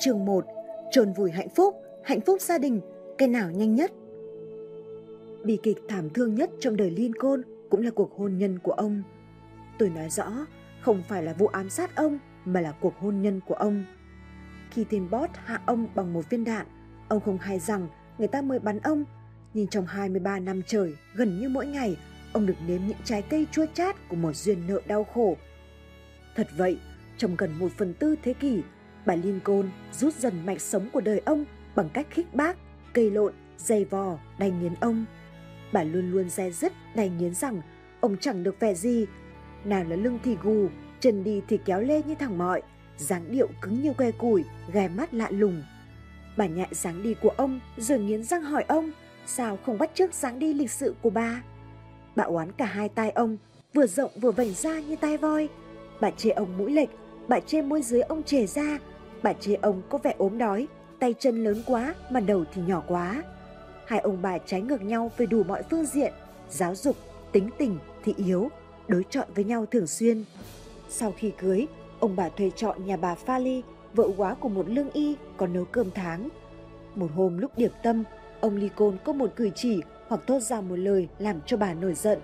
[0.00, 0.44] Chương 1.
[0.90, 2.80] Trồn vùi hạnh phúc, hạnh phúc gia đình,
[3.18, 3.92] cái nào nhanh nhất?
[5.44, 9.02] Bi kịch thảm thương nhất trong đời Lincoln cũng là cuộc hôn nhân của ông.
[9.78, 10.46] Tôi nói rõ,
[10.80, 13.84] không phải là vụ ám sát ông mà là cuộc hôn nhân của ông.
[14.70, 16.66] Khi tên Bot hạ ông bằng một viên đạn,
[17.08, 17.88] ông không hay rằng
[18.18, 19.04] người ta mới bắn ông,
[19.54, 21.96] nhưng trong 23 năm trời, gần như mỗi ngày,
[22.32, 25.36] ông được nếm những trái cây chua chát của một duyên nợ đau khổ.
[26.36, 26.78] Thật vậy,
[27.16, 28.62] trong gần một phần tư thế kỷ,
[29.06, 31.44] bà Lincoln rút dần mạch sống của đời ông
[31.74, 32.56] bằng cách khích bác,
[32.92, 35.04] cây lộn, dày vò, đánh nghiến ông.
[35.72, 37.62] Bà luôn luôn dè dứt đay nghiến rằng
[38.00, 39.06] ông chẳng được vẻ gì.
[39.64, 40.68] Nào là lưng thì gù,
[41.00, 42.62] chân đi thì kéo lê như thằng mọi,
[42.96, 45.62] dáng điệu cứng như que củi, gai mắt lạ lùng.
[46.36, 48.90] Bà nhại dáng đi của ông rồi nghiến răng hỏi ông
[49.26, 51.42] sao không bắt chước dáng đi lịch sự của bà.
[52.16, 53.36] Bà oán cả hai tai ông,
[53.74, 55.48] vừa rộng vừa vảnh ra như tai voi.
[56.00, 56.88] Bà chê ông mũi lệch,
[57.28, 58.78] bà chê môi dưới ông trề ra,
[59.22, 62.82] bà chê ông có vẻ ốm đói, tay chân lớn quá mà đầu thì nhỏ
[62.86, 63.22] quá.
[63.86, 66.12] Hai ông bà trái ngược nhau về đủ mọi phương diện,
[66.50, 66.96] giáo dục,
[67.32, 68.48] tính tình thì yếu,
[68.88, 70.24] đối chọi với nhau thường xuyên.
[70.88, 71.66] Sau khi cưới,
[72.00, 73.40] ông bà thuê trọ nhà bà Pha
[73.94, 76.28] vợ quá của một lương y còn nấu cơm tháng.
[76.94, 78.04] Một hôm lúc điệp tâm,
[78.40, 81.74] ông Ly Côn có một cử chỉ hoặc thốt ra một lời làm cho bà
[81.74, 82.18] nổi giận.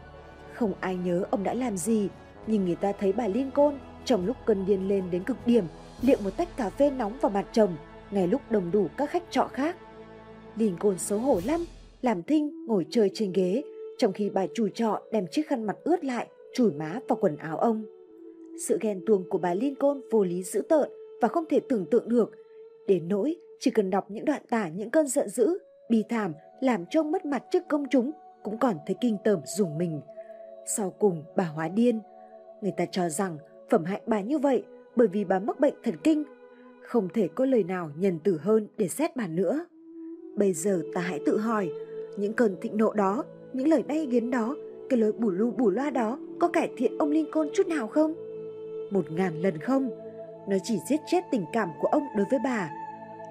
[0.55, 2.09] Không ai nhớ ông đã làm gì,
[2.47, 5.65] nhưng người ta thấy bà Lincoln trong lúc cơn điên lên đến cực điểm,
[6.03, 7.77] liệng một tách cà phê nóng vào mặt chồng,
[8.11, 9.77] ngay lúc đồng đủ các khách trọ khác.
[10.57, 11.65] Lincoln xấu hổ lắm,
[12.03, 13.63] làm thinh ngồi chơi trên ghế,
[13.99, 17.37] trong khi bà chủ trọ đem chiếc khăn mặt ướt lại, chùi má vào quần
[17.37, 17.85] áo ông.
[18.69, 20.91] Sự ghen tuông của bà Lincoln vô lý dữ tợn
[21.21, 22.33] và không thể tưởng tượng được.
[22.87, 25.59] Đến nỗi chỉ cần đọc những đoạn tả những cơn giận dữ,
[25.91, 28.11] bi thảm làm trông mất mặt trước công chúng
[28.43, 30.01] cũng còn thấy kinh tởm dùng mình.
[30.67, 32.01] Sau cùng bà hóa điên.
[32.63, 33.39] Người ta cho rằng
[33.71, 34.65] phẩm hạnh bà như vậy
[34.97, 36.25] bởi vì bà mắc bệnh thần kinh.
[36.83, 39.67] Không thể có lời nào nhân từ hơn để xét bà nữa.
[40.37, 41.73] Bây giờ ta hãy tự hỏi,
[42.17, 44.57] những cơn thịnh nộ đó, những lời đay nghiến đó,
[44.89, 48.15] cái lối bù lu bù loa đó có cải thiện ông Lincoln chút nào không?
[48.91, 49.91] Một ngàn lần không.
[50.49, 52.71] Nó chỉ giết chết tình cảm của ông đối với bà.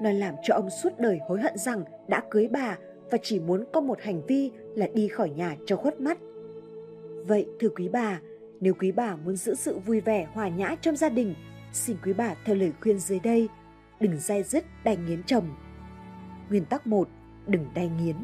[0.01, 2.77] Nó làm cho ông suốt đời hối hận rằng đã cưới bà
[3.11, 6.17] và chỉ muốn có một hành vi là đi khỏi nhà cho khuất mắt.
[7.27, 8.21] Vậy thưa quý bà,
[8.59, 11.35] nếu quý bà muốn giữ sự vui vẻ hòa nhã trong gia đình,
[11.73, 13.49] xin quý bà theo lời khuyên dưới đây,
[13.99, 15.45] đừng dai dứt đành nghiến chồng.
[16.51, 17.09] Nguyên tắc 1.
[17.47, 18.15] Đừng đay nghiến.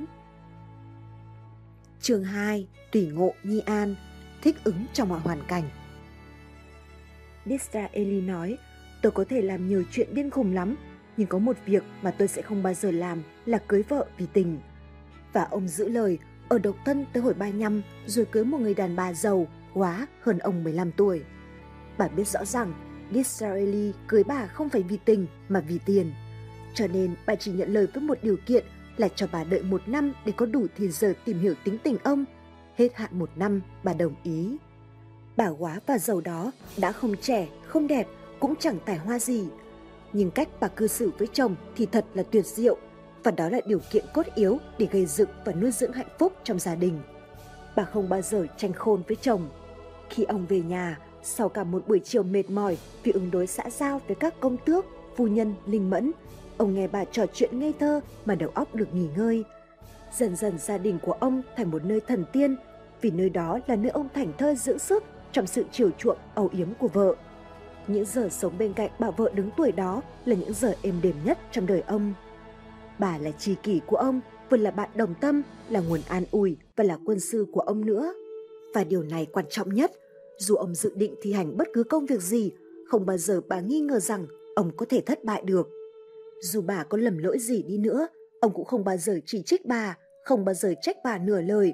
[2.01, 2.67] Chương 2.
[2.91, 3.95] Tùy ngộ nhi an,
[4.41, 5.63] thích ứng trong mọi hoàn cảnh.
[7.45, 8.57] Disraeli nói,
[9.01, 10.75] tôi có thể làm nhiều chuyện điên khùng lắm,
[11.17, 14.25] nhưng có một việc mà tôi sẽ không bao giờ làm là cưới vợ vì
[14.34, 14.59] tình.
[15.34, 16.19] Và ông giữ lời,
[16.49, 20.38] ở độc thân tới hồi 35 rồi cưới một người đàn bà giàu, quá hơn
[20.38, 21.23] ông 15 tuổi.
[21.97, 22.73] Bà biết rõ rằng
[23.13, 26.11] Disraeli cưới bà không phải vì tình mà vì tiền.
[26.78, 28.65] Cho nên bà chỉ nhận lời với một điều kiện
[28.97, 31.97] là cho bà đợi một năm để có đủ thời giờ tìm hiểu tính tình
[32.03, 32.25] ông.
[32.75, 34.57] Hết hạn một năm, bà đồng ý.
[35.38, 38.07] Bà quá và giàu đó đã không trẻ, không đẹp,
[38.39, 39.47] cũng chẳng tài hoa gì.
[40.13, 42.78] Nhưng cách bà cư xử với chồng thì thật là tuyệt diệu
[43.23, 46.34] và đó là điều kiện cốt yếu để gây dựng và nuôi dưỡng hạnh phúc
[46.43, 46.99] trong gia đình.
[47.75, 49.49] Bà không bao giờ tranh khôn với chồng.
[50.09, 53.69] Khi ông về nhà, sau cả một buổi chiều mệt mỏi vì ứng đối xã
[53.69, 56.11] giao với các công tước, phu nhân, linh mẫn,
[56.58, 59.43] ông nghe bà trò chuyện ngây thơ mà đầu óc được nghỉ ngơi.
[60.18, 62.55] Dần dần gia đình của ông thành một nơi thần tiên
[63.01, 66.49] vì nơi đó là nơi ông thành thơi dưỡng sức trong sự chiều chuộng âu
[66.53, 67.16] yếm của vợ.
[67.88, 71.16] Những giờ sống bên cạnh bà vợ đứng tuổi đó là những giờ êm đềm
[71.26, 72.14] nhất trong đời ông.
[72.99, 76.58] Bà là tri kỷ của ông, vừa là bạn đồng tâm, là nguồn an ủi
[76.76, 78.14] và là quân sư của ông nữa.
[78.74, 79.91] Và điều này quan trọng nhất,
[80.38, 82.51] dù ông dự định thi hành bất cứ công việc gì,
[82.88, 85.70] không bao giờ bà nghi ngờ rằng ông có thể thất bại được.
[86.41, 88.07] Dù bà có lầm lỗi gì đi nữa,
[88.39, 91.73] ông cũng không bao giờ chỉ trích bà, không bao giờ trách bà nửa lời.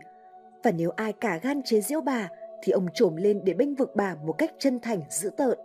[0.63, 2.29] Và nếu ai cả gan chế giễu bà,
[2.63, 5.57] thì ông trồm lên để bênh vực bà một cách chân thành dữ tợn.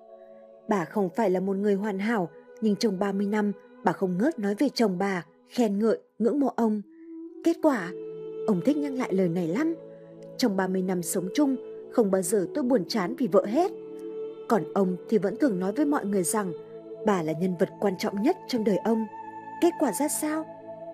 [0.68, 2.28] Bà không phải là một người hoàn hảo,
[2.61, 3.53] nhưng trong 30 năm,
[3.84, 6.82] bà không ngớt nói về chồng bà, khen ngợi, ngưỡng mộ ông.
[7.44, 7.92] Kết quả,
[8.46, 9.74] ông thích nhắc lại lời này lắm.
[10.36, 11.57] Trong 30 năm sống chung,
[11.92, 13.72] không bao giờ tôi buồn chán vì vợ hết.
[14.49, 16.53] Còn ông thì vẫn thường nói với mọi người rằng
[17.07, 19.07] bà là nhân vật quan trọng nhất trong đời ông.
[19.62, 20.46] Kết quả ra sao?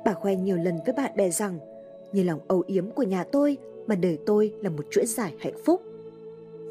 [0.05, 1.59] Bà khoe nhiều lần với bạn bè rằng
[2.13, 5.57] như lòng âu yếm của nhà tôi mà đời tôi là một chuỗi giải hạnh
[5.65, 5.83] phúc.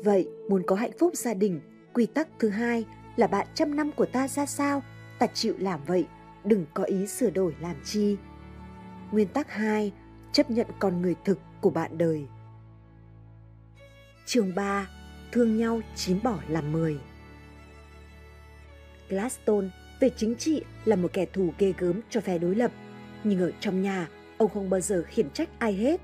[0.04, 1.62] Vậy, muốn có hạnh phúc gia đình,
[1.94, 4.82] quy tắc thứ hai là bạn trăm năm của ta ra sao
[5.20, 6.08] ta chịu làm vậy,
[6.44, 8.18] đừng có ý sửa đổi làm chi.
[9.12, 9.92] Nguyên tắc 2.
[10.32, 12.28] Chấp nhận con người thực của bạn đời.
[14.26, 14.90] Chương 3.
[15.32, 17.00] Thương nhau chín bỏ làm 10
[19.10, 19.68] Gladstone
[20.00, 22.72] về chính trị là một kẻ thù ghê gớm cho phe đối lập,
[23.24, 26.02] nhưng ở trong nhà, ông không bao giờ khiển trách ai hết.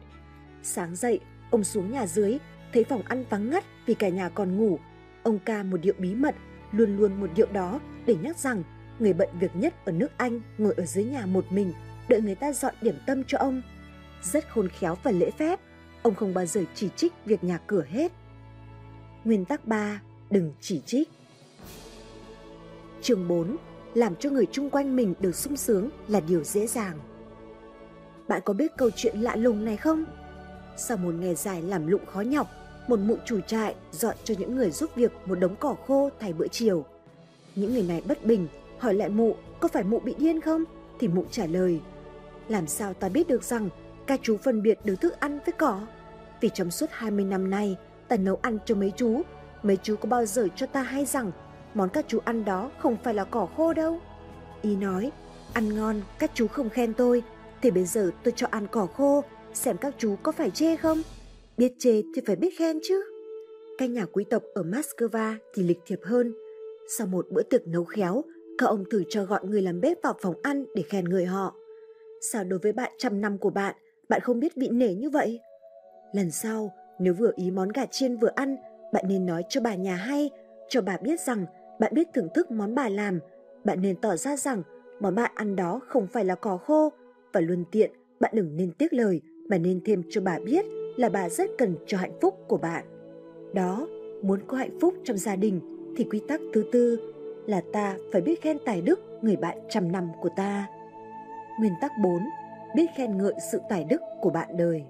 [0.63, 1.19] Sáng dậy,
[1.51, 2.37] ông xuống nhà dưới,
[2.73, 4.79] thấy phòng ăn vắng ngắt vì cả nhà còn ngủ.
[5.23, 6.35] Ông ca một điệu bí mật,
[6.71, 8.63] luôn luôn một điệu đó để nhắc rằng
[8.99, 11.73] người bận việc nhất ở nước Anh ngồi ở dưới nhà một mình,
[12.09, 13.61] đợi người ta dọn điểm tâm cho ông.
[14.21, 15.59] Rất khôn khéo và lễ phép,
[16.01, 18.11] ông không bao giờ chỉ trích việc nhà cửa hết.
[19.25, 20.01] Nguyên tắc 3.
[20.29, 21.09] Đừng chỉ trích.
[23.01, 23.57] Chương 4.
[23.93, 26.99] Làm cho người chung quanh mình được sung sướng là điều dễ dàng.
[28.27, 30.05] Bạn có biết câu chuyện lạ lùng này không?
[30.77, 32.47] Sau một ngày dài làm lụng khó nhọc,
[32.87, 36.33] một mụ chủ trại dọn cho những người giúp việc một đống cỏ khô thay
[36.33, 36.85] bữa chiều.
[37.55, 38.47] Những người này bất bình,
[38.77, 40.63] hỏi lại mụ có phải mụ bị điên không?
[40.99, 41.81] Thì mụ trả lời,
[42.47, 43.69] làm sao ta biết được rằng
[44.07, 45.81] ca chú phân biệt được thức ăn với cỏ?
[46.41, 47.77] Vì trong suốt 20 năm nay,
[48.07, 49.21] ta nấu ăn cho mấy chú,
[49.63, 51.31] mấy chú có bao giờ cho ta hay rằng
[51.73, 53.99] món các chú ăn đó không phải là cỏ khô đâu.
[54.61, 55.11] Y nói,
[55.53, 57.23] ăn ngon, các chú không khen tôi,
[57.61, 61.01] thì bây giờ tôi cho ăn cỏ khô, xem các chú có phải chê không?
[61.57, 63.03] Biết chê thì phải biết khen chứ.
[63.77, 66.33] Các nhà quý tộc ở Moscow thì lịch thiệp hơn.
[66.97, 68.23] Sau một bữa tiệc nấu khéo,
[68.57, 71.55] các ông thử cho gọi người làm bếp vào phòng ăn để khen người họ.
[72.21, 73.75] Sao đối với bạn trăm năm của bạn,
[74.09, 75.39] bạn không biết bị nể như vậy?
[76.13, 78.57] Lần sau, nếu vừa ý món gà chiên vừa ăn,
[78.93, 80.29] bạn nên nói cho bà nhà hay,
[80.69, 81.45] cho bà biết rằng
[81.79, 83.19] bạn biết thưởng thức món bà làm.
[83.63, 84.63] Bạn nên tỏ ra rằng
[84.99, 86.91] món bạn ăn đó không phải là cỏ khô
[87.33, 90.65] và luôn tiện bạn đừng nên tiếc lời mà nên thêm cho bà biết
[90.97, 92.85] là bà rất cần cho hạnh phúc của bạn.
[93.53, 93.87] Đó,
[94.21, 95.61] muốn có hạnh phúc trong gia đình
[95.97, 97.13] thì quy tắc thứ tư
[97.45, 100.67] là ta phải biết khen tài đức người bạn trăm năm của ta.
[101.59, 102.19] Nguyên tắc 4.
[102.75, 104.83] Biết khen ngợi sự tài đức của bạn đời.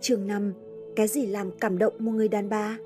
[0.00, 0.54] Chương 5.
[0.96, 2.78] Cái gì làm cảm động một người đàn bà?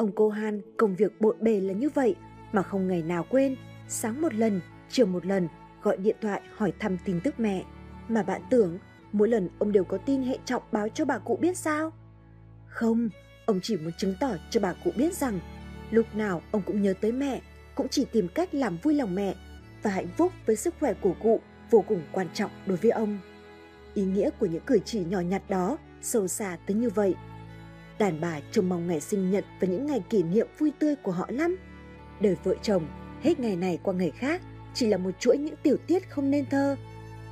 [0.00, 2.16] Ông cô Han công việc bộn bề là như vậy
[2.52, 3.56] mà không ngày nào quên,
[3.88, 5.48] sáng một lần, chiều một lần
[5.82, 7.64] gọi điện thoại hỏi thăm tin tức mẹ.
[8.08, 8.78] Mà bạn tưởng
[9.12, 11.92] mỗi lần ông đều có tin hệ trọng báo cho bà cụ biết sao?
[12.66, 13.08] Không,
[13.46, 15.40] ông chỉ muốn chứng tỏ cho bà cụ biết rằng
[15.90, 17.40] lúc nào ông cũng nhớ tới mẹ,
[17.74, 19.34] cũng chỉ tìm cách làm vui lòng mẹ
[19.82, 21.40] và hạnh phúc với sức khỏe của cụ
[21.70, 23.18] vô cùng quan trọng đối với ông.
[23.94, 27.14] Ý nghĩa của những cử chỉ nhỏ nhặt đó sâu xa tới như vậy.
[28.00, 31.12] Đàn bà trông mong ngày sinh nhật và những ngày kỷ niệm vui tươi của
[31.12, 31.56] họ lắm.
[32.20, 32.86] Đời vợ chồng,
[33.22, 34.42] hết ngày này qua ngày khác,
[34.74, 36.76] chỉ là một chuỗi những tiểu tiết không nên thơ.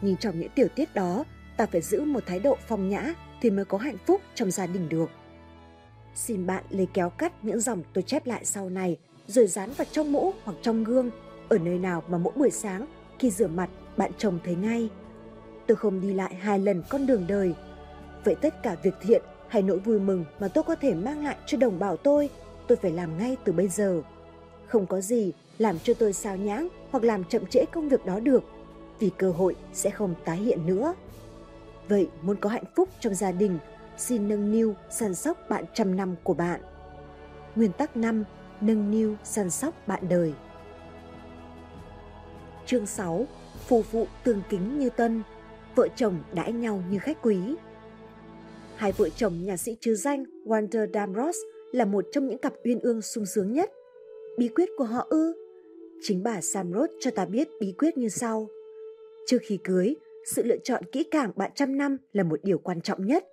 [0.01, 1.25] Nhưng trong những tiểu tiết đó,
[1.57, 4.67] ta phải giữ một thái độ phong nhã thì mới có hạnh phúc trong gia
[4.67, 5.11] đình được.
[6.15, 8.97] Xin bạn lấy kéo cắt những dòng tôi chép lại sau này,
[9.27, 11.11] rồi dán vào trong mũ hoặc trong gương,
[11.49, 12.87] ở nơi nào mà mỗi buổi sáng
[13.19, 14.89] khi rửa mặt bạn chồng thấy ngay.
[15.67, 17.55] Tôi không đi lại hai lần con đường đời.
[18.25, 21.37] Vậy tất cả việc thiện hay nỗi vui mừng mà tôi có thể mang lại
[21.47, 22.31] cho đồng bào tôi,
[22.67, 24.03] tôi phải làm ngay từ bây giờ.
[24.67, 28.21] Không có gì làm cho tôi sao nhãng hoặc làm chậm trễ công việc đó
[28.21, 28.45] được,
[28.99, 30.95] vì cơ hội sẽ không tái hiện nữa.
[31.89, 33.59] Vậy muốn có hạnh phúc trong gia đình,
[33.97, 36.61] xin nâng niu săn sóc bạn trăm năm của bạn.
[37.57, 38.25] Nguyên tắc 5.
[38.61, 40.35] Nâng niu săn sóc bạn đời.
[42.67, 43.27] Chương 6.
[43.67, 45.23] Phù phụ tương kính như tân,
[45.75, 47.55] vợ chồng đãi nhau như khách quý.
[48.79, 51.37] Hai vợ chồng nhà sĩ chứ danh Wander Damros
[51.73, 53.71] là một trong những cặp uyên ương sung sướng nhất.
[54.39, 55.33] Bí quyết của họ ư?
[56.03, 58.49] Chính bà Samrod cho ta biết bí quyết như sau.
[59.27, 59.97] Trước khi cưới,
[60.35, 63.25] sự lựa chọn kỹ càng bạn trăm năm là một điều quan trọng nhất.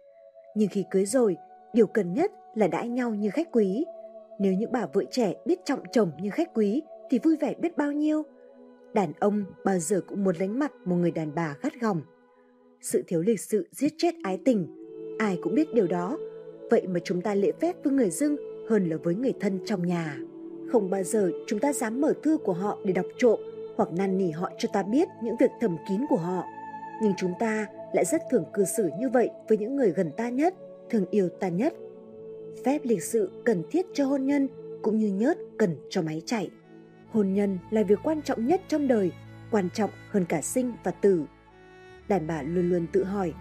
[0.56, 1.36] Nhưng khi cưới rồi,
[1.74, 3.86] điều cần nhất là đãi nhau như khách quý.
[4.40, 7.78] Nếu những bà vợ trẻ biết trọng chồng như khách quý thì vui vẻ biết
[7.78, 8.24] bao nhiêu.
[8.94, 12.02] Đàn ông bao giờ cũng muốn lánh mặt một người đàn bà gắt gỏng.
[12.82, 14.85] Sự thiếu lịch sự giết chết ái tình,
[15.18, 16.18] ai cũng biết điều đó.
[16.70, 18.36] Vậy mà chúng ta lễ phép với người dưng
[18.70, 20.18] hơn là với người thân trong nhà.
[20.72, 23.40] Không bao giờ chúng ta dám mở thư của họ để đọc trộm
[23.76, 26.44] hoặc năn nỉ họ cho ta biết những việc thầm kín của họ.
[27.02, 30.30] Nhưng chúng ta lại rất thường cư xử như vậy với những người gần ta
[30.30, 30.56] nhất,
[30.90, 31.74] thường yêu ta nhất.
[32.66, 34.48] Phép lịch sự cần thiết cho hôn nhân
[34.82, 36.50] cũng như nhớt cần cho máy chạy.
[37.12, 39.12] Hôn nhân là việc quan trọng nhất trong đời,
[39.52, 41.24] quan trọng hơn cả sinh và tử.
[42.08, 43.34] Đàn bà luôn luôn tự hỏi,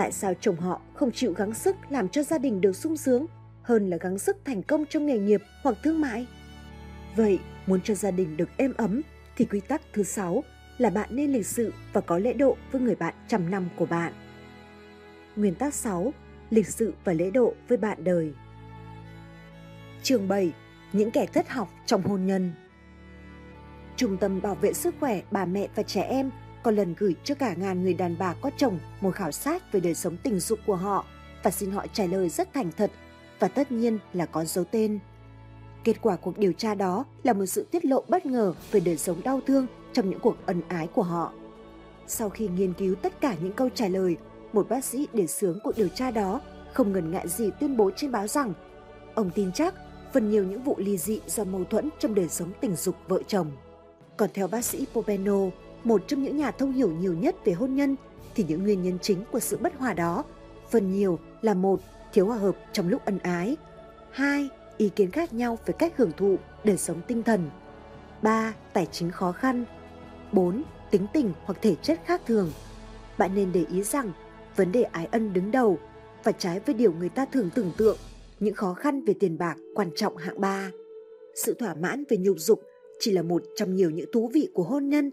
[0.00, 3.26] tại sao chồng họ không chịu gắng sức làm cho gia đình được sung sướng
[3.62, 6.26] hơn là gắng sức thành công trong nghề nghiệp hoặc thương mại?
[7.16, 9.02] Vậy, muốn cho gia đình được êm ấm
[9.36, 10.44] thì quy tắc thứ sáu
[10.78, 13.86] là bạn nên lịch sự và có lễ độ với người bạn trăm năm của
[13.86, 14.12] bạn.
[15.36, 16.12] Nguyên tắc 6.
[16.50, 18.32] Lịch sự và lễ độ với bạn đời.
[20.02, 20.52] trường 7.
[20.92, 22.52] Những kẻ thất học trong hôn nhân
[23.96, 26.30] Trung tâm Bảo vệ Sức khỏe bà mẹ và trẻ em
[26.62, 29.80] có lần gửi cho cả ngàn người đàn bà có chồng một khảo sát về
[29.80, 31.04] đời sống tình dục của họ
[31.42, 32.90] và xin họ trả lời rất thành thật
[33.38, 34.98] và tất nhiên là có dấu tên.
[35.84, 38.96] Kết quả cuộc điều tra đó là một sự tiết lộ bất ngờ về đời
[38.96, 41.32] sống đau thương trong những cuộc ân ái của họ.
[42.06, 44.16] Sau khi nghiên cứu tất cả những câu trả lời,
[44.52, 46.40] một bác sĩ để sướng cuộc điều tra đó
[46.72, 48.52] không ngần ngại gì tuyên bố trên báo rằng
[49.14, 49.74] ông tin chắc
[50.12, 53.22] phần nhiều những vụ ly dị do mâu thuẫn trong đời sống tình dục vợ
[53.26, 53.50] chồng.
[54.16, 55.40] Còn theo bác sĩ Popeno,
[55.84, 57.96] một trong những nhà thông hiểu nhiều nhất về hôn nhân,
[58.34, 60.24] thì những nguyên nhân chính của sự bất hòa đó
[60.70, 61.80] phần nhiều là một
[62.12, 63.56] thiếu hòa hợp trong lúc ân ái,
[64.10, 67.50] hai ý kiến khác nhau về cách hưởng thụ đời sống tinh thần,
[68.22, 69.64] ba tài chính khó khăn,
[70.32, 72.52] bốn tính tình hoặc thể chất khác thường.
[73.18, 74.12] Bạn nên để ý rằng
[74.56, 75.78] vấn đề ái ân đứng đầu
[76.24, 77.96] và trái với điều người ta thường tưởng tượng,
[78.40, 80.70] những khó khăn về tiền bạc quan trọng hạng ba.
[81.34, 82.62] Sự thỏa mãn về nhục dục
[83.00, 85.10] chỉ là một trong nhiều những thú vị của hôn nhân,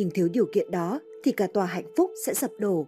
[0.00, 2.86] nhưng thiếu điều kiện đó thì cả tòa hạnh phúc sẽ sập đổ.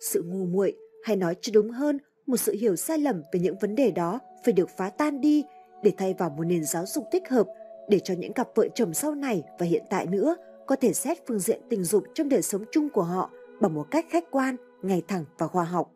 [0.00, 3.56] Sự ngu muội hay nói cho đúng hơn, một sự hiểu sai lầm về những
[3.60, 5.44] vấn đề đó phải được phá tan đi
[5.82, 7.46] để thay vào một nền giáo dục thích hợp
[7.88, 10.36] để cho những cặp vợ chồng sau này và hiện tại nữa
[10.66, 13.30] có thể xét phương diện tình dục trong đời sống chung của họ
[13.60, 15.92] bằng một cách khách quan, ngay thẳng và khoa học.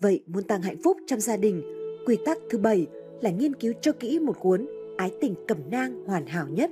[0.00, 1.62] Vậy muốn tăng hạnh phúc trong gia đình,
[2.06, 2.86] quy tắc thứ bảy
[3.20, 6.70] là nghiên cứu cho kỹ một cuốn Ái tình cẩm nang hoàn hảo nhất.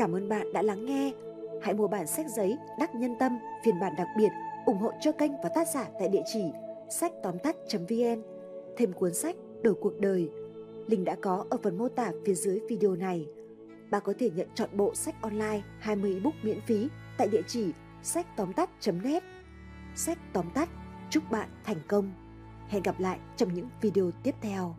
[0.00, 1.12] Cảm ơn bạn đã lắng nghe.
[1.62, 4.28] Hãy mua bản sách giấy Đắc Nhân Tâm, phiên bản đặc biệt,
[4.66, 6.44] ủng hộ cho kênh và tác giả tại địa chỉ
[6.90, 8.22] sách tóm tắt.vn.
[8.76, 10.30] Thêm cuốn sách Đổi cuộc đời.
[10.86, 13.26] Link đã có ở phần mô tả phía dưới video này.
[13.90, 16.88] Bạn có thể nhận chọn bộ sách online 20 ebook miễn phí
[17.18, 17.72] tại địa chỉ
[18.02, 19.22] sách tóm tắt.net.
[19.94, 20.68] Sách tóm tắt,
[21.10, 22.12] chúc bạn thành công.
[22.68, 24.74] Hẹn gặp lại trong những video tiếp theo.